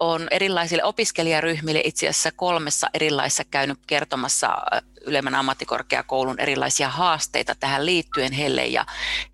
on 0.00 0.28
erilaisille 0.30 0.84
opiskelijaryhmille 0.84 1.80
itse 1.84 2.08
asiassa 2.08 2.32
kolmessa 2.32 2.86
erilaisessa 2.94 3.44
käynyt 3.44 3.78
kertomassa 3.86 4.48
äh, 4.48 4.82
ylemmän 5.06 5.34
ammattikorkeakoulun 5.34 6.40
erilaisia 6.40 6.88
haasteita 6.88 7.54
tähän 7.54 7.86
liittyen 7.86 8.32
heille, 8.32 8.66
ja 8.66 8.86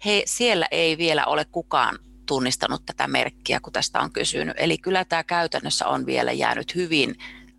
he, 0.05 0.23
siellä 0.27 0.67
ei 0.71 0.99
vielä 0.99 1.25
ole 1.25 1.45
kukaan 1.45 1.99
tunnistanut 2.31 2.87
tätä 2.87 3.09
merkkiä, 3.09 3.61
kun 3.61 3.73
tästä 3.73 4.01
on 4.01 4.13
kysynyt. 4.13 4.57
Eli 4.59 4.79
kyllä 4.79 5.05
tämä 5.05 5.25
käytännössä 5.25 5.87
on 5.87 6.07
vielä 6.07 6.33
jäänyt 6.33 6.75
hyvin 6.75 7.15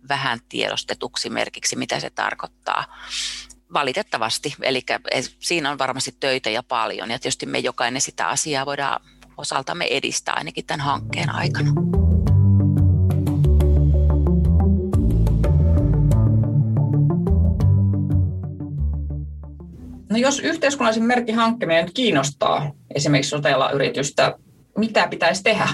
vähän 0.08 0.38
tiedostetuksi 0.48 1.30
merkiksi, 1.30 1.76
mitä 1.76 2.00
se 2.00 2.10
tarkoittaa. 2.10 2.84
Valitettavasti, 3.72 4.54
eli 4.62 4.82
siinä 5.38 5.70
on 5.70 5.78
varmasti 5.78 6.16
töitä 6.20 6.50
ja 6.50 6.62
paljon, 6.62 7.10
ja 7.10 7.18
tietysti 7.18 7.46
me 7.46 7.58
jokainen 7.58 8.00
sitä 8.00 8.28
asiaa 8.28 8.66
voidaan 8.66 9.00
osaltamme 9.36 9.86
edistää 9.90 10.34
ainakin 10.34 10.66
tämän 10.66 10.80
hankkeen 10.80 11.30
aikana. 11.30 11.72
No 20.10 20.16
jos 20.16 20.38
yhteiskunnallisen 20.40 21.04
merkin 21.06 21.34
hankkiminen 21.34 21.92
kiinnostaa 21.94 22.72
esimerkiksi 22.94 23.30
sotella 23.30 23.70
yritystä, 23.70 24.38
mitä 24.76 25.08
pitäisi 25.08 25.42
tehdä? 25.42 25.68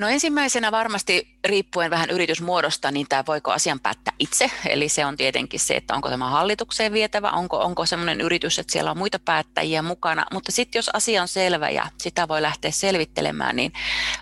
No 0.00 0.08
ensimmäisenä 0.08 0.72
varmasti 0.72 1.38
riippuen 1.44 1.90
vähän 1.90 2.10
yritysmuodosta, 2.10 2.90
niin 2.90 3.06
tämä 3.08 3.24
voiko 3.26 3.50
asian 3.50 3.80
päättää 3.80 4.12
itse. 4.18 4.50
Eli 4.68 4.88
se 4.88 5.06
on 5.06 5.16
tietenkin 5.16 5.60
se, 5.60 5.74
että 5.74 5.94
onko 5.94 6.08
tämä 6.08 6.30
hallitukseen 6.30 6.92
vietävä, 6.92 7.30
onko, 7.30 7.58
onko 7.58 7.86
sellainen 7.86 8.20
yritys, 8.20 8.58
että 8.58 8.72
siellä 8.72 8.90
on 8.90 8.98
muita 8.98 9.18
päättäjiä 9.18 9.82
mukana. 9.82 10.26
Mutta 10.32 10.52
sitten 10.52 10.78
jos 10.78 10.88
asia 10.88 11.22
on 11.22 11.28
selvä 11.28 11.70
ja 11.70 11.86
sitä 11.98 12.28
voi 12.28 12.42
lähteä 12.42 12.70
selvittelemään, 12.70 13.56
niin 13.56 13.72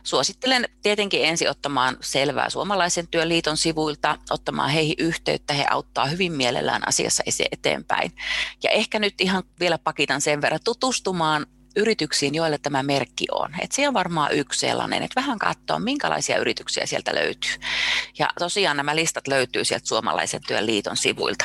suosittelen 0.03 0.69
tietenkin 0.83 1.25
ensin 1.25 1.51
ottamaan 1.51 1.97
selvää 2.01 2.51
Suomalaisen 2.51 3.09
työliiton 3.09 3.57
sivuilta, 3.57 4.19
ottamaan 4.31 4.71
heihin 4.71 4.97
yhteyttä. 4.99 5.55
He 5.55 5.67
auttaa 5.71 6.07
hyvin 6.07 6.33
mielellään 6.33 6.89
asiassa 6.89 7.23
eteenpäin. 7.53 8.13
Ja 8.63 8.71
ehkä 8.71 8.99
nyt 8.99 9.21
ihan 9.21 9.43
vielä 9.61 9.79
pakitan 9.79 10.21
sen 10.21 10.43
verran 10.43 10.61
tutustumaan 10.65 11.47
yrityksiin, 11.79 12.35
joille 12.35 12.59
tämä 12.59 12.83
merkki 12.83 13.27
on. 13.33 13.51
Et 13.61 13.73
se 13.73 13.89
on 13.89 13.95
varmaan 13.95 14.33
yksi 14.33 14.61
sellainen, 14.61 15.03
että 15.03 15.21
vähän 15.21 15.39
katsoa, 15.39 15.79
minkälaisia 15.79 16.39
yrityksiä 16.39 16.87
sieltä 16.87 17.15
löytyy. 17.15 17.53
Ja 18.19 18.29
tosiaan 18.39 18.77
nämä 18.77 18.97
listat 18.97 19.29
löytyy 19.29 19.65
sieltä 19.65 19.89
Suomalaisen 19.89 20.41
työn 20.47 20.67
liiton 20.67 20.97
sivuilta. 20.97 21.45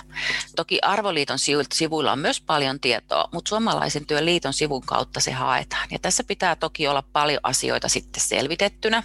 Toki 0.55 0.79
Arvoliiton 0.81 1.37
sivuilla 1.73 2.11
on 2.11 2.19
myös 2.19 2.41
paljon 2.41 2.79
tietoa, 2.79 3.29
mutta 3.33 3.49
Suomalaisen 3.49 4.05
työn 4.05 4.25
liiton 4.25 4.53
sivun 4.53 4.81
kautta 4.85 5.19
se 5.19 5.31
haetaan. 5.31 5.87
Ja 5.91 5.99
tässä 5.99 6.23
pitää 6.23 6.55
toki 6.55 6.87
olla 6.87 7.03
paljon 7.13 7.39
asioita 7.43 7.89
sitten 7.89 8.21
selvitettynä. 8.21 9.03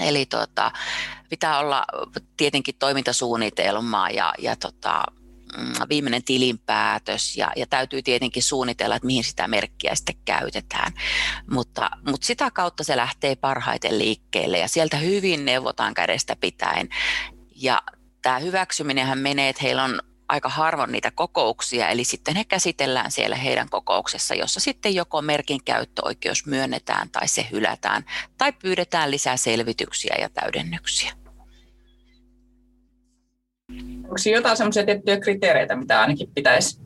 Eli 0.00 0.26
tota, 0.26 0.70
pitää 1.28 1.58
olla 1.58 1.84
tietenkin 2.36 2.74
toimintasuunnitelmaa 2.78 4.10
ja, 4.10 4.34
ja 4.38 4.56
tota, 4.56 5.02
viimeinen 5.88 6.24
tilinpäätös 6.24 7.36
ja, 7.36 7.50
ja 7.56 7.66
täytyy 7.66 8.02
tietenkin 8.02 8.42
suunnitella, 8.42 8.96
että 8.96 9.06
mihin 9.06 9.24
sitä 9.24 9.48
merkkiä 9.48 9.94
sitten 9.94 10.16
käytetään. 10.24 10.92
Mutta, 11.50 11.90
mutta 12.06 12.26
sitä 12.26 12.50
kautta 12.50 12.84
se 12.84 12.96
lähtee 12.96 13.36
parhaiten 13.36 13.98
liikkeelle 13.98 14.58
ja 14.58 14.68
sieltä 14.68 14.96
hyvin 14.96 15.44
neuvotaan 15.44 15.94
kädestä 15.94 16.36
pitäen. 16.36 16.88
Ja 17.56 17.82
tämä 18.22 18.38
hyväksyminenhän 18.38 19.18
menee, 19.18 19.48
että 19.48 19.62
heillä 19.62 19.84
on 19.84 20.00
aika 20.28 20.48
harvoin 20.48 20.92
niitä 20.92 21.10
kokouksia, 21.10 21.88
eli 21.88 22.04
sitten 22.04 22.36
he 22.36 22.44
käsitellään 22.44 23.10
siellä 23.10 23.36
heidän 23.36 23.68
kokouksessa, 23.68 24.34
jossa 24.34 24.60
sitten 24.60 24.94
joko 24.94 25.22
merkin 25.22 25.64
käyttöoikeus 25.64 26.46
myönnetään 26.46 27.10
tai 27.10 27.28
se 27.28 27.46
hylätään, 27.52 28.04
tai 28.38 28.52
pyydetään 28.52 29.10
lisää 29.10 29.36
selvityksiä 29.36 30.16
ja 30.20 30.28
täydennyksiä. 30.28 31.27
Onko 34.08 34.20
jotain 34.34 34.56
semmoisia 34.56 34.84
tiettyjä 34.86 35.20
kriteereitä, 35.20 35.76
mitä 35.76 36.00
ainakin 36.00 36.30
pitäisi, 36.34 36.80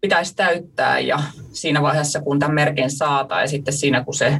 pitäisi 0.00 0.36
täyttää 0.36 0.98
ja 0.98 1.22
siinä 1.52 1.82
vaiheessa, 1.82 2.20
kun 2.20 2.38
tämän 2.38 2.54
merkin 2.54 2.90
saa 2.90 3.24
tai 3.24 3.48
sitten 3.48 3.74
siinä, 3.74 4.04
kun 4.04 4.14
se, 4.14 4.38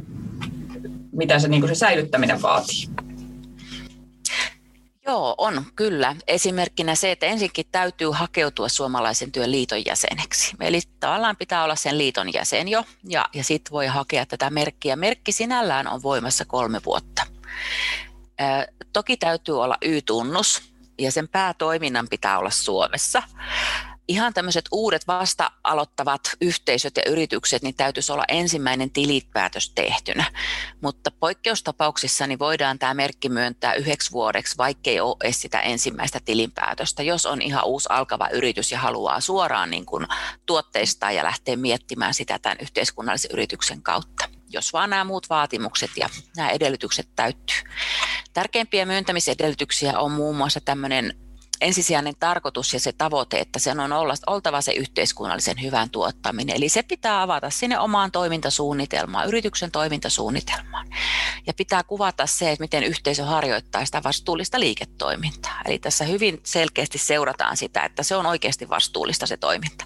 mitä 1.11 1.39
se, 1.39 1.47
niin 1.47 1.67
se 1.67 1.75
säilyttäminen 1.75 2.41
vaatii? 2.41 2.87
Joo, 5.05 5.35
on 5.37 5.65
kyllä. 5.75 6.15
Esimerkkinä 6.27 6.95
se, 6.95 7.11
että 7.11 7.25
ensinkin 7.25 7.65
täytyy 7.71 8.09
hakeutua 8.11 8.69
suomalaisen 8.69 9.31
työn 9.31 9.51
liiton 9.51 9.85
jäseneksi. 9.85 10.55
Eli 10.59 10.79
tavallaan 10.99 11.37
pitää 11.37 11.63
olla 11.63 11.75
sen 11.75 11.97
liiton 11.97 12.33
jäsen 12.33 12.67
jo, 12.67 12.83
ja, 13.09 13.29
ja 13.33 13.43
sitten 13.43 13.71
voi 13.71 13.87
hakea 13.87 14.25
tätä 14.25 14.49
merkkiä. 14.49 14.95
Merkki 14.95 15.31
sinällään 15.31 15.87
on 15.87 16.03
voimassa 16.03 16.45
kolme 16.45 16.81
vuotta. 16.85 17.27
Ö, 18.41 18.71
toki 18.93 19.17
täytyy 19.17 19.61
olla 19.61 19.77
Y-tunnus, 19.81 20.72
ja 21.03 21.11
sen 21.11 21.27
päätoiminnan 21.27 22.07
pitää 22.09 22.39
olla 22.39 22.49
Suomessa. 22.49 23.23
Ihan 24.07 24.33
tämmöiset 24.33 24.65
uudet 24.71 25.07
vasta 25.07 25.51
aloittavat 25.63 26.21
yhteisöt 26.41 26.97
ja 26.97 27.11
yritykset, 27.11 27.63
niin 27.63 27.75
täytyisi 27.75 28.11
olla 28.11 28.23
ensimmäinen 28.27 28.91
tilipäätös 28.91 29.69
tehtynä. 29.69 30.25
Mutta 30.81 31.11
poikkeustapauksissa 31.19 32.27
niin 32.27 32.39
voidaan 32.39 32.79
tämä 32.79 32.93
merkki 32.93 33.29
myöntää 33.29 33.73
yhdeksi 33.73 34.11
vuodeksi, 34.11 34.57
vaikkei 34.57 34.99
ole 34.99 35.15
edes 35.23 35.41
sitä 35.41 35.59
ensimmäistä 35.59 36.19
tilinpäätöstä, 36.25 37.03
jos 37.03 37.25
on 37.25 37.41
ihan 37.41 37.65
uusi 37.65 37.87
alkava 37.91 38.29
yritys 38.29 38.71
ja 38.71 38.79
haluaa 38.79 39.19
suoraan 39.19 39.69
niin 39.69 39.85
kuin 39.85 40.07
tuotteistaa 40.45 41.11
ja 41.11 41.23
lähteä 41.23 41.55
miettimään 41.55 42.13
sitä 42.13 42.39
tämän 42.39 42.57
yhteiskunnallisen 42.61 43.31
yrityksen 43.33 43.81
kautta 43.81 44.32
jos 44.53 44.73
vaan 44.73 44.89
nämä 44.89 45.03
muut 45.03 45.29
vaatimukset 45.29 45.91
ja 45.97 46.09
nämä 46.37 46.49
edellytykset 46.49 47.09
täyttyy. 47.15 47.57
Tärkeimpiä 48.33 48.85
myöntämisedellytyksiä 48.85 49.99
on 49.99 50.11
muun 50.11 50.35
muassa 50.35 50.61
tämmöinen 50.61 51.13
ensisijainen 51.61 52.13
tarkoitus 52.19 52.73
ja 52.73 52.79
se 52.79 52.91
tavoite, 52.91 53.39
että 53.39 53.59
sen 53.59 53.79
on 53.79 53.91
olla, 53.91 54.13
oltava 54.27 54.61
se 54.61 54.71
yhteiskunnallisen 54.71 55.61
hyvän 55.61 55.89
tuottaminen. 55.89 56.55
Eli 56.55 56.69
se 56.69 56.83
pitää 56.83 57.21
avata 57.21 57.49
sinne 57.49 57.79
omaan 57.79 58.11
toimintasuunnitelmaan, 58.11 59.27
yrityksen 59.27 59.71
toimintasuunnitelmaan. 59.71 60.87
Ja 61.47 61.53
pitää 61.53 61.83
kuvata 61.83 62.27
se, 62.27 62.51
että 62.51 62.63
miten 62.63 62.83
yhteisö 62.83 63.25
harjoittaa 63.25 63.85
sitä 63.85 64.03
vastuullista 64.03 64.59
liiketoimintaa. 64.59 65.61
Eli 65.65 65.79
tässä 65.79 66.05
hyvin 66.05 66.39
selkeästi 66.43 66.97
seurataan 66.97 67.57
sitä, 67.57 67.83
että 67.85 68.03
se 68.03 68.15
on 68.15 68.25
oikeasti 68.25 68.69
vastuullista 68.69 69.27
se 69.27 69.37
toiminta. 69.37 69.85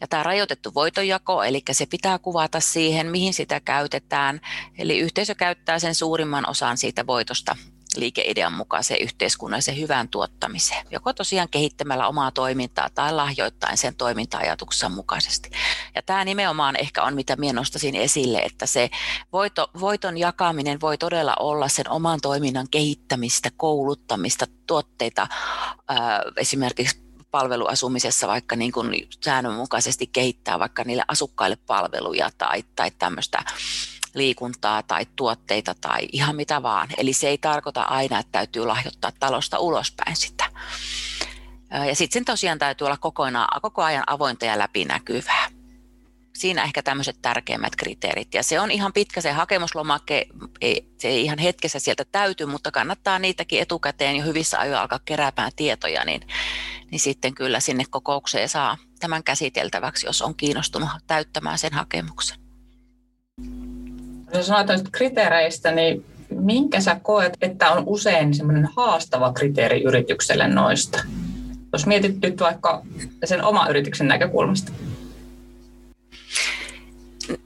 Ja 0.00 0.08
tämä 0.08 0.22
rajoitettu 0.22 0.74
voitonjako, 0.74 1.42
eli 1.42 1.62
se 1.72 1.86
pitää 1.86 2.18
kuvata 2.18 2.60
siihen, 2.60 3.06
mihin 3.06 3.34
sitä 3.34 3.60
käytetään. 3.60 4.40
Eli 4.78 4.98
yhteisö 4.98 5.34
käyttää 5.34 5.78
sen 5.78 5.94
suurimman 5.94 6.50
osan 6.50 6.78
siitä 6.78 7.06
voitosta 7.06 7.56
liikeidean 7.96 8.52
mukaiseen 8.52 9.02
yhteiskunnallisen 9.02 9.78
hyvän 9.78 10.08
tuottamiseen, 10.08 10.86
joko 10.90 11.12
tosiaan 11.12 11.48
kehittämällä 11.48 12.08
omaa 12.08 12.30
toimintaa 12.30 12.90
tai 12.94 13.12
lahjoittain 13.12 13.78
sen 13.78 13.96
toiminta-ajatuksen 13.96 14.92
mukaisesti. 14.92 15.50
Ja 15.94 16.02
tämä 16.02 16.24
nimenomaan 16.24 16.76
ehkä 16.80 17.02
on, 17.02 17.14
mitä 17.14 17.36
minä 17.36 17.52
nostaisin 17.52 17.94
esille, 17.94 18.38
että 18.38 18.66
se 18.66 18.90
voito, 19.32 19.70
voiton 19.80 20.18
jakaminen 20.18 20.80
voi 20.80 20.98
todella 20.98 21.36
olla 21.40 21.68
sen 21.68 21.90
oman 21.90 22.20
toiminnan 22.20 22.66
kehittämistä, 22.70 23.50
kouluttamista, 23.56 24.46
tuotteita, 24.66 25.26
ää, 25.88 26.22
esimerkiksi 26.36 27.04
palveluasumisessa 27.30 28.28
vaikka 28.28 28.56
niin 28.56 28.72
kuin 28.72 29.08
säännönmukaisesti 29.24 30.06
kehittää 30.06 30.58
vaikka 30.58 30.84
niille 30.84 31.04
asukkaille 31.08 31.56
palveluja 31.66 32.30
tai, 32.38 32.64
tai 32.76 32.90
tämmöistä 32.90 33.44
liikuntaa 34.14 34.82
tai 34.82 35.06
tuotteita 35.16 35.74
tai 35.80 36.08
ihan 36.12 36.36
mitä 36.36 36.62
vaan. 36.62 36.88
Eli 36.96 37.12
se 37.12 37.28
ei 37.28 37.38
tarkoita 37.38 37.82
aina, 37.82 38.18
että 38.18 38.32
täytyy 38.32 38.66
lahjoittaa 38.66 39.12
talosta 39.20 39.58
ulospäin 39.58 40.16
sitä. 40.16 40.44
Ja 41.88 41.96
sitten 41.96 42.12
sen 42.12 42.24
tosiaan 42.24 42.58
täytyy 42.58 42.84
olla 42.84 42.96
kokonaan, 42.96 43.60
koko 43.62 43.82
ajan 43.82 44.04
avointa 44.06 44.44
ja 44.44 44.58
läpinäkyvää. 44.58 45.48
Siinä 46.34 46.64
ehkä 46.64 46.82
tämmöiset 46.82 47.18
tärkeimmät 47.22 47.76
kriteerit. 47.76 48.34
Ja 48.34 48.42
se 48.42 48.60
on 48.60 48.70
ihan 48.70 48.92
pitkä 48.92 49.20
se 49.20 49.32
hakemuslomake, 49.32 50.26
ei, 50.60 50.88
se 50.98 51.08
ei 51.08 51.24
ihan 51.24 51.38
hetkessä 51.38 51.78
sieltä 51.78 52.04
täyty, 52.04 52.46
mutta 52.46 52.70
kannattaa 52.70 53.18
niitäkin 53.18 53.62
etukäteen 53.62 54.16
jo 54.16 54.24
hyvissä 54.24 54.58
ajoin 54.58 54.80
alkaa 54.80 55.00
keräämään 55.04 55.52
tietoja, 55.56 56.04
niin, 56.04 56.20
niin 56.90 57.00
sitten 57.00 57.34
kyllä 57.34 57.60
sinne 57.60 57.84
kokoukseen 57.90 58.48
saa 58.48 58.78
tämän 59.00 59.24
käsiteltäväksi, 59.24 60.06
jos 60.06 60.22
on 60.22 60.34
kiinnostunut 60.34 60.88
täyttämään 61.06 61.58
sen 61.58 61.72
hakemuksen. 61.72 62.38
Jos 64.34 64.48
näistä 64.48 64.88
kriteereistä, 64.92 65.72
niin 65.72 66.04
minkä 66.30 66.80
sä 66.80 67.00
koet, 67.02 67.36
että 67.40 67.70
on 67.70 67.82
usein 67.86 68.34
semmoinen 68.34 68.68
haastava 68.76 69.32
kriteeri 69.32 69.82
yritykselle 69.82 70.48
noista? 70.48 70.98
Jos 71.72 71.86
mietit 71.86 72.20
nyt 72.22 72.40
vaikka 72.40 72.82
sen 73.24 73.44
oma 73.44 73.68
yrityksen 73.68 74.08
näkökulmasta. 74.08 74.72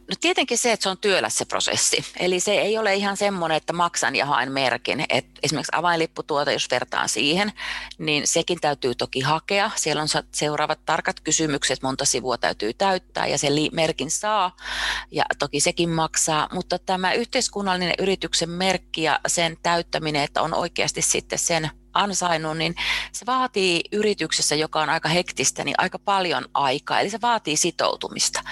No 0.08 0.14
tietenkin 0.20 0.58
se, 0.58 0.72
että 0.72 0.82
se 0.82 0.88
on 0.88 0.98
työläs 0.98 1.38
se 1.38 1.44
prosessi. 1.44 2.04
Eli 2.16 2.40
se 2.40 2.52
ei 2.52 2.78
ole 2.78 2.94
ihan 2.94 3.16
semmoinen, 3.16 3.56
että 3.56 3.72
maksan 3.72 4.16
ja 4.16 4.26
haen 4.26 4.52
merkin. 4.52 5.04
Et 5.08 5.26
esimerkiksi 5.42 5.72
avainlipputuote, 5.74 6.52
jos 6.52 6.70
vertaan 6.70 7.08
siihen, 7.08 7.52
niin 7.98 8.26
sekin 8.26 8.60
täytyy 8.60 8.94
toki 8.94 9.20
hakea. 9.20 9.70
Siellä 9.76 10.02
on 10.02 10.08
seuraavat 10.34 10.84
tarkat 10.86 11.20
kysymykset, 11.20 11.82
monta 11.82 12.04
sivua 12.04 12.38
täytyy 12.38 12.72
täyttää 12.74 13.26
ja 13.26 13.38
sen 13.38 13.52
merkin 13.72 14.10
saa. 14.10 14.56
Ja 15.10 15.24
toki 15.38 15.60
sekin 15.60 15.88
maksaa, 15.88 16.48
mutta 16.52 16.78
tämä 16.78 17.12
yhteiskunnallinen 17.12 17.94
yrityksen 17.98 18.50
merkki 18.50 19.02
ja 19.02 19.20
sen 19.26 19.56
täyttäminen, 19.62 20.22
että 20.22 20.42
on 20.42 20.54
oikeasti 20.54 21.02
sitten 21.02 21.38
sen 21.38 21.70
ansainnut, 21.94 22.58
niin 22.58 22.74
se 23.12 23.26
vaatii 23.26 23.80
yrityksessä, 23.92 24.54
joka 24.54 24.80
on 24.80 24.90
aika 24.90 25.08
hektistä, 25.08 25.64
niin 25.64 25.74
aika 25.78 25.98
paljon 25.98 26.44
aikaa. 26.54 27.00
Eli 27.00 27.10
se 27.10 27.20
vaatii 27.20 27.56
sitoutumista 27.56 28.42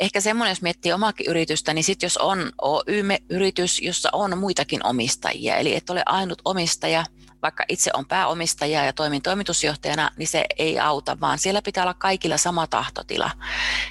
ehkä 0.00 0.20
semmoinen, 0.20 0.50
jos 0.50 0.62
miettii 0.62 0.92
omaakin 0.92 1.26
yritystä, 1.26 1.74
niin 1.74 1.84
sitten 1.84 2.06
jos 2.06 2.16
on 2.16 2.52
Oy-yritys, 2.62 3.80
jossa 3.80 4.08
on 4.12 4.38
muitakin 4.38 4.86
omistajia, 4.86 5.56
eli 5.56 5.76
et 5.76 5.90
ole 5.90 6.02
ainut 6.06 6.42
omistaja, 6.44 7.04
vaikka 7.42 7.64
itse 7.68 7.90
on 7.94 8.06
pääomistaja 8.06 8.84
ja 8.84 8.92
toimin 8.92 9.22
toimitusjohtajana, 9.22 10.10
niin 10.16 10.28
se 10.28 10.44
ei 10.58 10.78
auta, 10.78 11.20
vaan 11.20 11.38
siellä 11.38 11.62
pitää 11.62 11.84
olla 11.84 11.94
kaikilla 11.94 12.36
sama 12.36 12.66
tahtotila. 12.66 13.30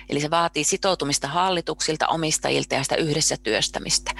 Eli 0.10 0.22
se 0.22 0.30
vaatii 0.30 0.64
sitoutumista 0.64 1.28
hallituksilta, 1.28 2.08
omistajilta 2.08 2.76
ja 2.76 2.84
sitä 2.84 2.96
yhdessä 2.96 3.38
työstämistä. 3.44 4.12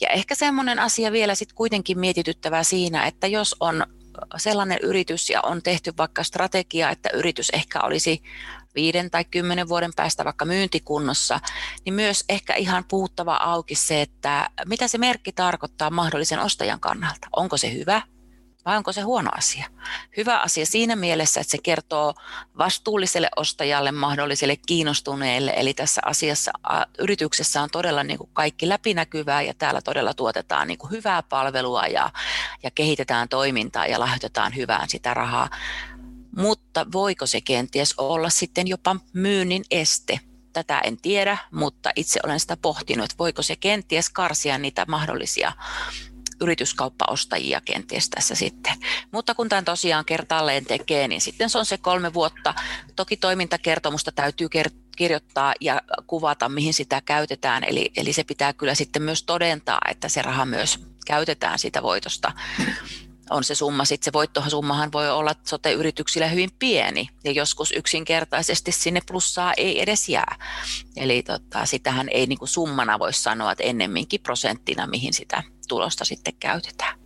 Ja 0.00 0.08
ehkä 0.08 0.34
semmoinen 0.34 0.78
asia 0.78 1.12
vielä 1.12 1.34
sitten 1.34 1.56
kuitenkin 1.56 1.98
mietityttävää 1.98 2.62
siinä, 2.62 3.06
että 3.06 3.26
jos 3.26 3.56
on 3.60 3.86
sellainen 4.36 4.78
yritys 4.82 5.30
ja 5.30 5.40
on 5.42 5.62
tehty 5.62 5.92
vaikka 5.98 6.22
strategia, 6.22 6.90
että 6.90 7.08
yritys 7.14 7.50
ehkä 7.50 7.80
olisi 7.80 8.22
viiden 8.76 9.10
tai 9.10 9.24
kymmenen 9.24 9.68
vuoden 9.68 9.90
päästä 9.96 10.24
vaikka 10.24 10.44
myyntikunnossa, 10.44 11.40
niin 11.84 11.94
myös 11.94 12.24
ehkä 12.28 12.54
ihan 12.54 12.84
puhuttava 12.88 13.36
auki 13.36 13.74
se, 13.74 14.02
että 14.02 14.50
mitä 14.66 14.88
se 14.88 14.98
merkki 14.98 15.32
tarkoittaa 15.32 15.90
mahdollisen 15.90 16.38
ostajan 16.38 16.80
kannalta. 16.80 17.28
Onko 17.36 17.56
se 17.56 17.72
hyvä 17.72 18.02
vai 18.66 18.76
onko 18.76 18.92
se 18.92 19.00
huono 19.00 19.30
asia? 19.36 19.66
Hyvä 20.16 20.38
asia 20.38 20.66
siinä 20.66 20.96
mielessä, 20.96 21.40
että 21.40 21.50
se 21.50 21.58
kertoo 21.62 22.14
vastuulliselle 22.58 23.28
ostajalle, 23.36 23.92
mahdolliselle 23.92 24.56
kiinnostuneelle, 24.56 25.52
eli 25.56 25.74
tässä 25.74 26.00
asiassa 26.04 26.52
yrityksessä 26.98 27.62
on 27.62 27.70
todella 27.72 28.02
niin 28.02 28.18
kuin 28.18 28.30
kaikki 28.32 28.68
läpinäkyvää 28.68 29.42
ja 29.42 29.54
täällä 29.54 29.80
todella 29.80 30.14
tuotetaan 30.14 30.68
niin 30.68 30.78
kuin 30.78 30.90
hyvää 30.90 31.22
palvelua 31.22 31.86
ja, 31.86 32.10
ja 32.62 32.70
kehitetään 32.70 33.28
toimintaa 33.28 33.86
ja 33.86 34.00
lahjoitetaan 34.00 34.56
hyvään 34.56 34.88
sitä 34.88 35.14
rahaa. 35.14 35.48
Mutta 36.36 36.86
voiko 36.92 37.26
se 37.26 37.40
kenties 37.40 37.94
olla 37.98 38.30
sitten 38.30 38.68
jopa 38.68 38.96
myynnin 39.12 39.64
este? 39.70 40.20
Tätä 40.52 40.80
en 40.80 40.96
tiedä, 40.96 41.38
mutta 41.50 41.90
itse 41.96 42.20
olen 42.24 42.40
sitä 42.40 42.56
pohtinut, 42.56 43.04
että 43.04 43.18
voiko 43.18 43.42
se 43.42 43.56
kenties 43.56 44.10
karsia 44.10 44.58
niitä 44.58 44.84
mahdollisia 44.88 45.52
yrityskauppaostajia 46.40 47.60
kenties 47.60 48.10
tässä 48.10 48.34
sitten. 48.34 48.74
Mutta 49.12 49.34
kun 49.34 49.48
tämän 49.48 49.64
tosiaan 49.64 50.04
kertaalleen 50.04 50.64
tekee, 50.64 51.08
niin 51.08 51.20
sitten 51.20 51.50
se 51.50 51.58
on 51.58 51.66
se 51.66 51.78
kolme 51.78 52.14
vuotta. 52.14 52.54
Toki 52.96 53.16
toimintakertomusta 53.16 54.12
täytyy 54.12 54.48
kirjoittaa 54.96 55.54
ja 55.60 55.82
kuvata, 56.06 56.48
mihin 56.48 56.74
sitä 56.74 57.02
käytetään. 57.04 57.64
Eli, 57.64 57.92
eli 57.96 58.12
se 58.12 58.24
pitää 58.24 58.52
kyllä 58.52 58.74
sitten 58.74 59.02
myös 59.02 59.22
todentaa, 59.22 59.80
että 59.90 60.08
se 60.08 60.22
raha 60.22 60.44
myös 60.44 60.78
käytetään 61.06 61.58
sitä 61.58 61.82
voitosta 61.82 62.32
on 63.30 63.44
se 63.44 63.54
summa, 63.54 63.84
sitten 63.84 64.04
se 64.04 64.12
voittohasummahan 64.12 64.92
voi 64.92 65.10
olla 65.10 65.34
sote-yrityksillä 65.44 66.28
hyvin 66.28 66.50
pieni, 66.58 67.08
ja 67.24 67.30
joskus 67.30 67.72
yksinkertaisesti 67.76 68.72
sinne 68.72 69.00
plussaa 69.06 69.52
ei 69.56 69.82
edes 69.82 70.08
jää. 70.08 70.36
Eli 70.96 71.22
tota, 71.22 71.66
sitähän 71.66 72.08
ei 72.08 72.26
niin 72.26 72.38
kuin 72.38 72.48
summana 72.48 72.98
voi 72.98 73.12
sanoa, 73.12 73.52
että 73.52 73.64
ennemminkin 73.64 74.20
prosenttina, 74.20 74.86
mihin 74.86 75.12
sitä 75.12 75.42
tulosta 75.68 76.04
sitten 76.04 76.34
käytetään. 76.40 76.98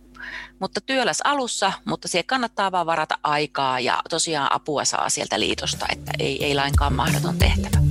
Mutta 0.59 0.81
työläs 0.81 1.21
alussa, 1.23 1.73
mutta 1.85 2.07
siihen 2.07 2.25
kannattaa 2.25 2.71
vaan 2.71 2.85
varata 2.85 3.17
aikaa 3.23 3.79
ja 3.79 4.01
tosiaan 4.09 4.53
apua 4.53 4.85
saa 4.85 5.09
sieltä 5.09 5.39
liitosta, 5.39 5.85
että 5.91 6.11
ei, 6.19 6.45
ei 6.45 6.55
lainkaan 6.55 6.93
mahdoton 6.93 7.37
tehtävä. 7.37 7.90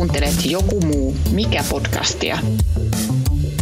Kuuntelet 0.00 0.46
Joku 0.46 0.80
muu, 0.80 1.16
mikä 1.32 1.64
podcastia, 1.70 2.38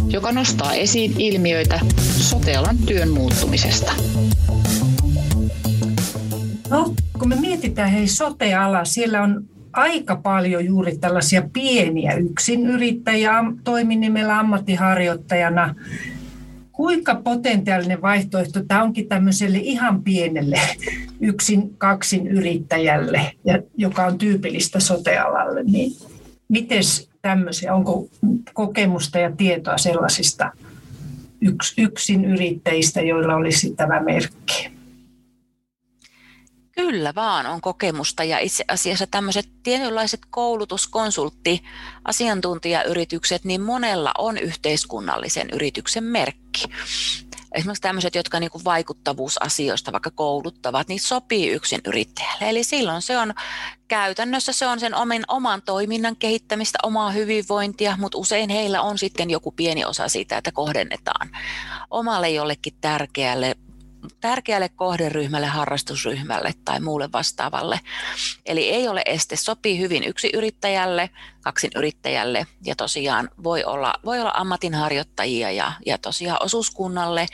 joka 0.07 0.31
nostaa 0.31 0.73
esiin 0.73 1.21
ilmiöitä 1.21 1.79
sotealan 2.01 2.77
työn 2.77 3.09
muuttumisesta. 3.09 3.91
No, 6.69 6.93
kun 7.19 7.29
me 7.29 7.35
mietitään 7.35 7.89
hei 7.89 8.07
sote-ala, 8.07 8.85
siellä 8.85 9.21
on 9.21 9.45
aika 9.73 10.15
paljon 10.15 10.65
juuri 10.65 10.97
tällaisia 10.97 11.43
pieniä 11.53 12.13
yksinyrittäjiä 12.13 13.31
toiminimellä 13.63 14.39
ammattiharjoittajana. 14.39 15.75
Kuinka 16.71 17.15
potentiaalinen 17.15 18.01
vaihtoehto 18.01 18.63
tämä 18.67 18.83
onkin 18.83 19.07
tämmöiselle 19.07 19.57
ihan 19.57 20.03
pienelle 20.03 20.59
yksin 21.21 21.77
kaksin 21.77 22.27
yrittäjälle, 22.27 23.31
joka 23.77 24.05
on 24.05 24.17
tyypillistä 24.17 24.79
sotealalle, 24.79 25.63
niin 25.63 25.91
miten 26.49 26.83
tämmöisiä, 27.21 27.75
onko 27.75 28.07
kokemusta 28.53 29.19
ja 29.19 29.31
tietoa 29.35 29.77
sellaisista 29.77 30.51
yks, 31.41 31.73
yksin 31.77 32.25
yrittäjistä, 32.25 33.01
joilla 33.01 33.35
olisi 33.35 33.75
tämä 33.75 33.99
merkki? 33.99 34.79
Kyllä 36.71 37.15
vaan 37.15 37.45
on 37.45 37.61
kokemusta 37.61 38.23
ja 38.23 38.39
itse 38.39 38.63
asiassa 38.67 39.07
tämmöiset 39.07 39.49
tietynlaiset 39.63 40.19
koulutuskonsultti, 40.29 41.63
asiantuntijayritykset, 42.05 43.45
niin 43.45 43.61
monella 43.61 44.11
on 44.17 44.37
yhteiskunnallisen 44.37 45.49
yrityksen 45.53 46.03
merkki 46.03 46.63
esimerkiksi 47.51 47.81
tämmöiset, 47.81 48.15
jotka 48.15 48.39
niin 48.39 48.51
kuin 48.51 48.63
vaikuttavuusasioista 48.63 49.91
vaikka 49.91 50.11
kouluttavat, 50.11 50.87
niin 50.87 50.99
sopii 50.99 51.49
yksin 51.49 51.81
yrittäjälle. 51.87 52.49
Eli 52.49 52.63
silloin 52.63 53.01
se 53.01 53.17
on 53.17 53.33
käytännössä 53.87 54.53
se 54.53 54.67
on 54.67 54.79
sen 54.79 54.95
oman, 54.95 55.23
oman 55.27 55.61
toiminnan 55.61 56.15
kehittämistä, 56.15 56.79
omaa 56.83 57.11
hyvinvointia, 57.11 57.97
mutta 57.99 58.17
usein 58.17 58.49
heillä 58.49 58.81
on 58.81 58.97
sitten 58.97 59.29
joku 59.29 59.51
pieni 59.51 59.85
osa 59.85 60.07
siitä, 60.07 60.37
että 60.37 60.51
kohdennetaan 60.51 61.29
omalle 61.91 62.29
jollekin 62.29 62.73
tärkeälle 62.81 63.55
tärkeälle 64.21 64.69
kohderyhmälle, 64.69 65.47
harrastusryhmälle 65.47 66.53
tai 66.65 66.79
muulle 66.79 67.11
vastaavalle. 67.11 67.79
Eli 68.45 68.69
ei 68.69 68.87
ole 68.87 69.01
este, 69.05 69.35
sopii 69.35 69.79
hyvin 69.79 70.03
yksi 70.03 70.29
yrittäjälle, 70.33 71.09
kaksin 71.41 71.71
yrittäjälle 71.75 72.47
ja 72.65 72.75
tosiaan 72.75 73.29
voi 73.43 73.63
olla, 73.63 73.93
voi 74.05 74.19
olla 74.19 74.31
ammatinharjoittajia 74.35 75.51
ja, 75.51 75.71
ja 75.85 75.97
tosiaan 75.97 76.43
osuuskunnalle. 76.43 77.25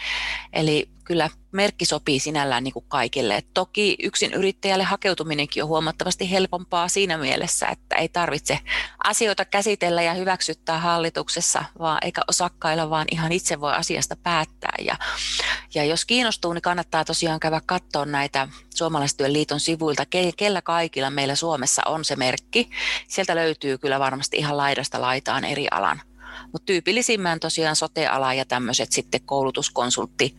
Eli 0.54 0.90
kyllä 1.06 1.30
merkki 1.52 1.86
sopii 1.86 2.20
sinällään 2.20 2.64
niin 2.64 2.74
kuin 2.74 2.86
kaikille. 2.88 3.36
Et 3.36 3.48
toki 3.54 3.96
yksin 4.04 4.34
yrittäjälle 4.34 4.84
hakeutuminenkin 4.84 5.64
on 5.64 5.70
huomattavasti 5.70 6.32
helpompaa 6.32 6.88
siinä 6.88 7.18
mielessä, 7.18 7.68
että 7.68 7.96
ei 7.96 8.10
tarvitse 8.10 8.60
asioita 9.04 9.46
käsitellä 9.46 10.02
ja 10.02 10.14
hyväksyttää 10.14 10.80
hallituksessa, 10.80 11.64
vaan 11.80 11.98
eikä 12.02 12.22
osakkailla, 12.28 12.90
vaan 12.90 13.08
ihan 13.12 13.32
itse 13.32 13.62
voi 13.62 13.74
asiasta 13.74 14.16
päättää. 14.16 14.74
Ja, 14.82 14.96
ja 15.76 15.84
jos 15.84 16.06
kiinnostuu, 16.06 16.54
niin 16.54 16.62
kannattaa 16.62 17.06
tosiaan 17.06 17.40
käydä 17.40 17.62
katsoa 17.66 18.06
näitä 18.06 18.48
Suomalaistyön 18.76 19.34
liiton 19.34 19.60
sivuilta, 19.60 20.04
kellä 20.38 20.62
kaikilla 20.62 21.10
meillä 21.10 21.36
Suomessa 21.36 21.82
on 21.86 22.06
se 22.06 22.16
merkki. 22.16 22.70
Sieltä 23.08 23.36
löytyy 23.36 23.78
kyllä 23.78 23.95
varmasti 24.00 24.38
ihan 24.38 24.58
laidasta 24.58 25.02
laitaan 25.02 25.46
eri 25.46 25.68
alan 25.72 26.02
mutta 26.52 26.66
tyypillisimmän 26.66 27.40
tosiaan 27.40 27.76
sote-ala 27.76 28.34
ja 28.34 28.46
tämmöiset 28.46 28.92
sitten 28.92 29.22
koulutuskonsultti 29.26 30.36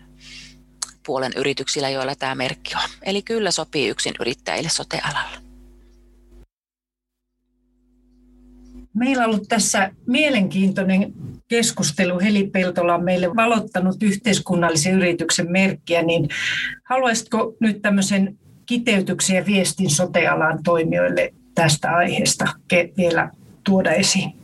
puolen 1.06 1.32
yrityksillä, 1.36 1.90
joilla 1.90 2.14
tämä 2.14 2.34
merkki 2.34 2.74
on. 2.74 2.90
Eli 3.02 3.22
kyllä 3.22 3.50
sopii 3.50 3.88
yksin 3.88 4.14
yrittäjille 4.20 4.68
sote-alalla. 4.68 5.38
Meillä 8.94 9.24
on 9.24 9.30
ollut 9.30 9.48
tässä 9.48 9.90
mielenkiintoinen 10.06 11.12
keskustelu. 11.48 12.20
Heli 12.20 12.50
Peltola 12.52 12.94
on 12.94 13.04
meille 13.04 13.36
valottanut 13.36 14.02
yhteiskunnallisen 14.02 14.94
yrityksen 14.94 15.52
merkkiä, 15.52 16.02
niin 16.02 16.28
haluaisitko 16.84 17.56
nyt 17.60 17.82
tämmöisen 17.82 18.38
kiteytyksen 18.66 19.36
ja 19.36 19.46
viestin 19.46 19.90
sotealan 19.90 20.62
toimijoille 20.62 21.34
tästä 21.54 21.90
aiheesta 21.90 22.44
vielä 22.96 23.30
tuoda 23.66 23.92
esiin? 23.92 24.34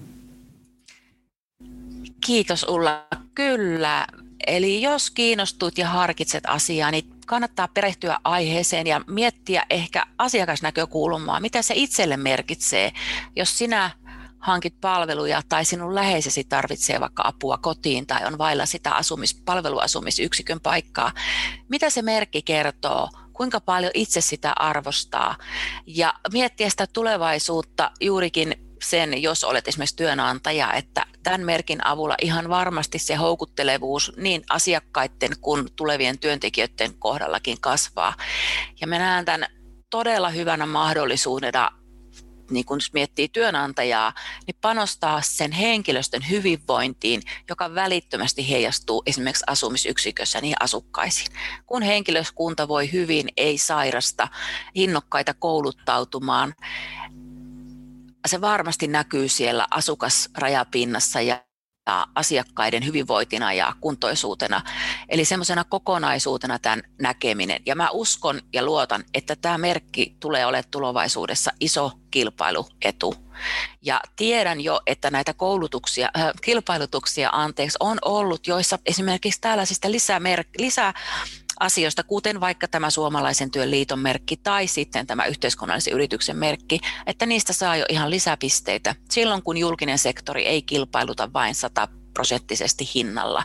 Kiitos 2.26 2.66
Ulla. 2.68 3.06
Kyllä, 3.35 4.06
Eli 4.46 4.82
jos 4.82 5.11
kiinnostut 5.11 5.78
ja 5.78 5.88
harkitset 5.88 6.44
asiaa, 6.46 6.90
niin 6.90 7.04
kannattaa 7.26 7.68
perehtyä 7.68 8.18
aiheeseen 8.24 8.87
ja 8.87 9.00
miettiä 9.06 9.62
ehkä 9.70 10.06
asiakasnäkökulmaa, 10.18 11.40
mitä 11.40 11.62
se 11.62 11.74
itselle 11.76 12.16
merkitsee, 12.16 12.92
jos 13.37 13.58
sinä 13.58 13.90
hankit 14.38 14.80
palveluja 14.80 15.42
tai 15.48 15.64
sinun 15.64 15.94
läheisesi 15.94 16.44
tarvitsee 16.44 17.00
vaikka 17.00 17.22
apua 17.26 17.58
kotiin 17.58 18.06
tai 18.06 18.26
on 18.26 18.38
vailla 18.38 18.66
sitä 18.66 18.94
asumis, 18.94 19.42
palveluasumisyksikön 19.44 20.61
paikkaa. 20.61 21.12
Mitä 21.68 21.90
se 21.90 22.02
merkki 22.02 22.42
kertoo? 22.42 23.08
Kuinka 23.32 23.61
paljon 23.61 23.92
itse 23.94 24.20
sitä 24.20 24.52
arvostaa? 24.56 25.37
Ja 25.87 26.14
miettiä 26.32 26.70
sitä 26.70 26.87
tulevaisuutta 26.92 27.90
juurikin 28.00 28.71
sen, 28.83 29.23
jos 29.23 29.45
olet 29.45 29.68
esimerkiksi 29.68 29.97
työnantaja, 29.97 30.73
että 30.73 31.07
tämän 31.23 31.40
merkin 31.40 31.87
avulla 31.87 32.14
ihan 32.23 32.49
varmasti 32.49 32.99
se 32.99 33.14
houkuttelevuus 33.14 34.12
niin 34.16 34.42
asiakkaiden 34.51 35.31
kuin 35.40 35.68
tulevien 35.77 36.18
työntekijöiden 36.18 36.95
kohdallakin 36.99 37.61
kasvaa. 37.61 38.14
Ja 38.81 38.87
mä 38.87 38.99
näen 38.99 39.25
tämän 39.25 39.47
todella 39.90 40.31
hyvänä 40.31 40.66
mahdollisuudena 40.66 41.71
niin 42.51 42.64
kun 42.64 42.79
miettii 42.92 43.29
työnantajaa, 43.29 44.12
niin 44.47 44.57
panostaa 44.61 45.21
sen 45.23 45.53
henkilöstön 45.53 46.23
hyvinvointiin, 46.31 47.23
joka 47.49 47.75
välittömästi 47.75 48.51
heijastuu 48.51 49.03
esimerkiksi 49.07 49.45
asumisyksikössä 49.47 50.40
niihin 50.40 50.57
asukkaisiin. 50.61 51.33
Kun 51.66 51.83
henkilöskunta 51.83 52.68
voi 52.68 52.92
hyvin, 52.92 53.29
ei 53.37 53.59
sairasta, 53.59 54.29
innokkaita 54.75 55.35
kouluttautumaan, 55.35 56.55
se 58.26 58.40
varmasti 58.40 58.87
näkyy 58.87 59.28
siellä 59.28 59.66
asukasrajapinnassa 59.70 61.20
ja 61.20 61.44
asiakkaiden 62.14 62.87
hyvinvointina 62.87 63.52
ja 63.52 63.72
kuntoisuutena. 63.80 64.62
Eli 65.08 65.24
semmoisena 65.24 65.64
kokonaisuutena 65.64 66.58
tämän 66.58 66.82
näkeminen. 67.00 67.62
Ja 67.66 67.74
mä 67.74 67.90
uskon 67.90 68.40
ja 68.52 68.64
luotan, 68.64 69.04
että 69.14 69.37
tämä 69.37 69.58
merkki 69.58 70.16
tulee 70.20 70.46
olemaan 70.46 70.70
tulevaisuudessa 70.70 71.50
iso 71.61 71.92
kilpailuetu. 72.11 73.14
Ja 73.82 74.00
tiedän 74.16 74.61
jo, 74.61 74.80
että 74.87 75.11
näitä 75.11 75.35
koulutuksia, 75.35 76.11
äh, 76.18 76.30
kilpailutuksia 76.42 77.30
anteeksi, 77.32 77.76
on 77.80 77.98
ollut, 78.04 78.46
joissa 78.46 78.78
esimerkiksi 78.87 79.40
tällaisista 79.40 79.88
lisämerk- 79.88 80.58
lisää 80.58 80.94
asioista, 81.62 82.03
kuten 82.03 82.40
vaikka 82.40 82.68
tämä 82.68 82.90
suomalaisen 82.90 83.51
työn 83.51 83.70
liiton 83.70 83.98
merkki 83.98 84.37
tai 84.37 84.66
sitten 84.66 85.07
tämä 85.07 85.27
yhteiskunnallisen 85.27 85.94
yrityksen 85.94 86.37
merkki, 86.37 86.81
että 87.07 87.27
niistä 87.27 87.53
saa 87.53 87.77
jo 87.77 87.85
ihan 87.88 88.11
lisäpisteitä 88.11 88.94
silloin, 89.11 89.42
kun 89.42 89.57
julkinen 89.57 89.98
sektori 89.98 90.46
ei 90.46 90.62
kilpailuta 90.62 91.33
vain 91.33 91.55
100 91.55 91.88
prosenttisesti 92.14 92.90
hinnalla. 92.94 93.44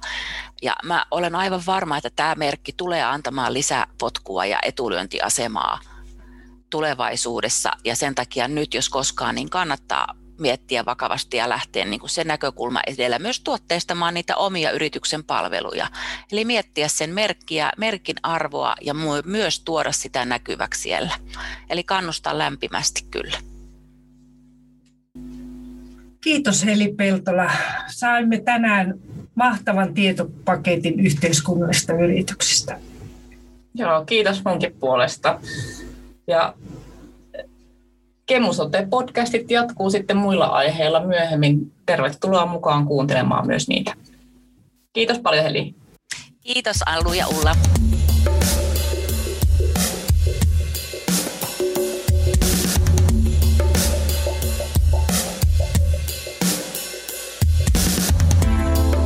Ja 0.62 0.76
mä 0.84 1.06
olen 1.12 1.36
aivan 1.36 1.62
varma, 1.66 1.98
että 1.98 2.10
tämä 2.16 2.36
merkki 2.36 2.74
tulee 2.78 3.04
antamaan 3.04 3.54
lisäpotkua 3.54 4.46
ja 4.46 4.60
etulyöntiasemaa 4.64 5.80
tulevaisuudessa 6.70 7.72
ja 7.84 7.96
sen 7.96 8.16
takia 8.16 8.48
nyt, 8.48 8.74
jos 8.74 8.90
koskaan, 8.90 9.36
niin 9.36 9.50
kannattaa 9.50 10.16
miettiä 10.40 10.86
vakavasti 10.86 11.38
ja 11.38 11.50
lähteä 11.50 11.86
niin 11.86 12.00
kuin 12.00 12.10
se 12.10 12.24
näkökulma 12.24 12.82
edellä 12.88 13.20
myös 13.20 13.40
tuotteistamaan 13.40 14.14
niitä 14.14 14.36
omia 14.36 14.72
yrityksen 14.72 15.24
palveluja. 15.24 15.88
Eli 16.32 16.46
miettiä 16.46 16.88
sen 16.88 17.10
merkkiä, 17.10 17.72
merkin 17.78 18.16
arvoa 18.24 18.76
ja 18.82 18.94
myös 19.26 19.60
tuoda 19.60 19.92
sitä 19.92 20.26
näkyväksi 20.26 20.82
siellä. 20.82 21.14
Eli 21.70 21.84
kannustaa 21.84 22.38
lämpimästi 22.38 23.06
kyllä. 23.12 23.38
Kiitos 26.22 26.66
Heli 26.66 26.94
Peltola. 26.98 27.52
Saimme 27.88 28.38
tänään 28.38 28.94
mahtavan 29.36 29.94
tietopaketin 29.94 31.00
yhteiskunnallisista 31.00 31.94
yrityksistä. 31.94 32.80
Joo, 33.74 34.06
kiitos 34.06 34.44
munkin 34.46 34.74
puolesta. 34.80 35.40
Ja 36.28 36.54
Kemusote-podcastit 38.28 39.52
jatkuu 39.52 39.90
sitten 39.90 40.18
muilla 40.18 40.46
aiheilla 40.46 41.06
myöhemmin. 41.06 41.72
Tervetuloa 41.86 42.46
mukaan 42.46 42.86
kuuntelemaan 42.86 43.48
myös 43.48 43.68
niitä. 43.68 43.94
Kiitos 44.94 45.20
paljon 45.20 45.44
Heli. 45.44 45.76
Kiitos 46.42 46.78
Allu 46.86 47.14
ja 47.14 47.28
Ulla. 47.28 47.56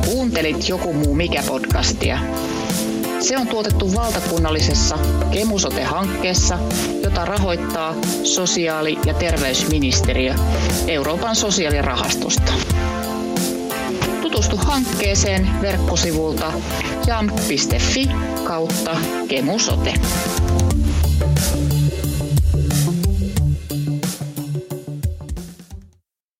Kuuntelit 0.04 0.68
joku 0.68 0.92
muu 0.92 1.14
mikä 1.14 1.42
podcastia. 1.48 2.18
Se 3.22 3.36
on 3.36 3.46
tuotettu 3.46 3.94
valtakunnallisessa 3.94 4.98
Kemusote-hankkeessa, 5.30 6.58
jota 7.04 7.24
rahoittaa 7.24 7.94
sosiaali- 8.22 8.98
ja 9.06 9.14
terveysministeriö 9.14 10.34
Euroopan 10.86 11.36
sosiaalirahastosta. 11.36 12.52
Tutustu 14.22 14.56
hankkeeseen 14.56 15.50
verkkosivulta 15.62 16.52
jam.fi 17.06 18.08
kautta 18.44 18.96
kemusote. 19.28 19.94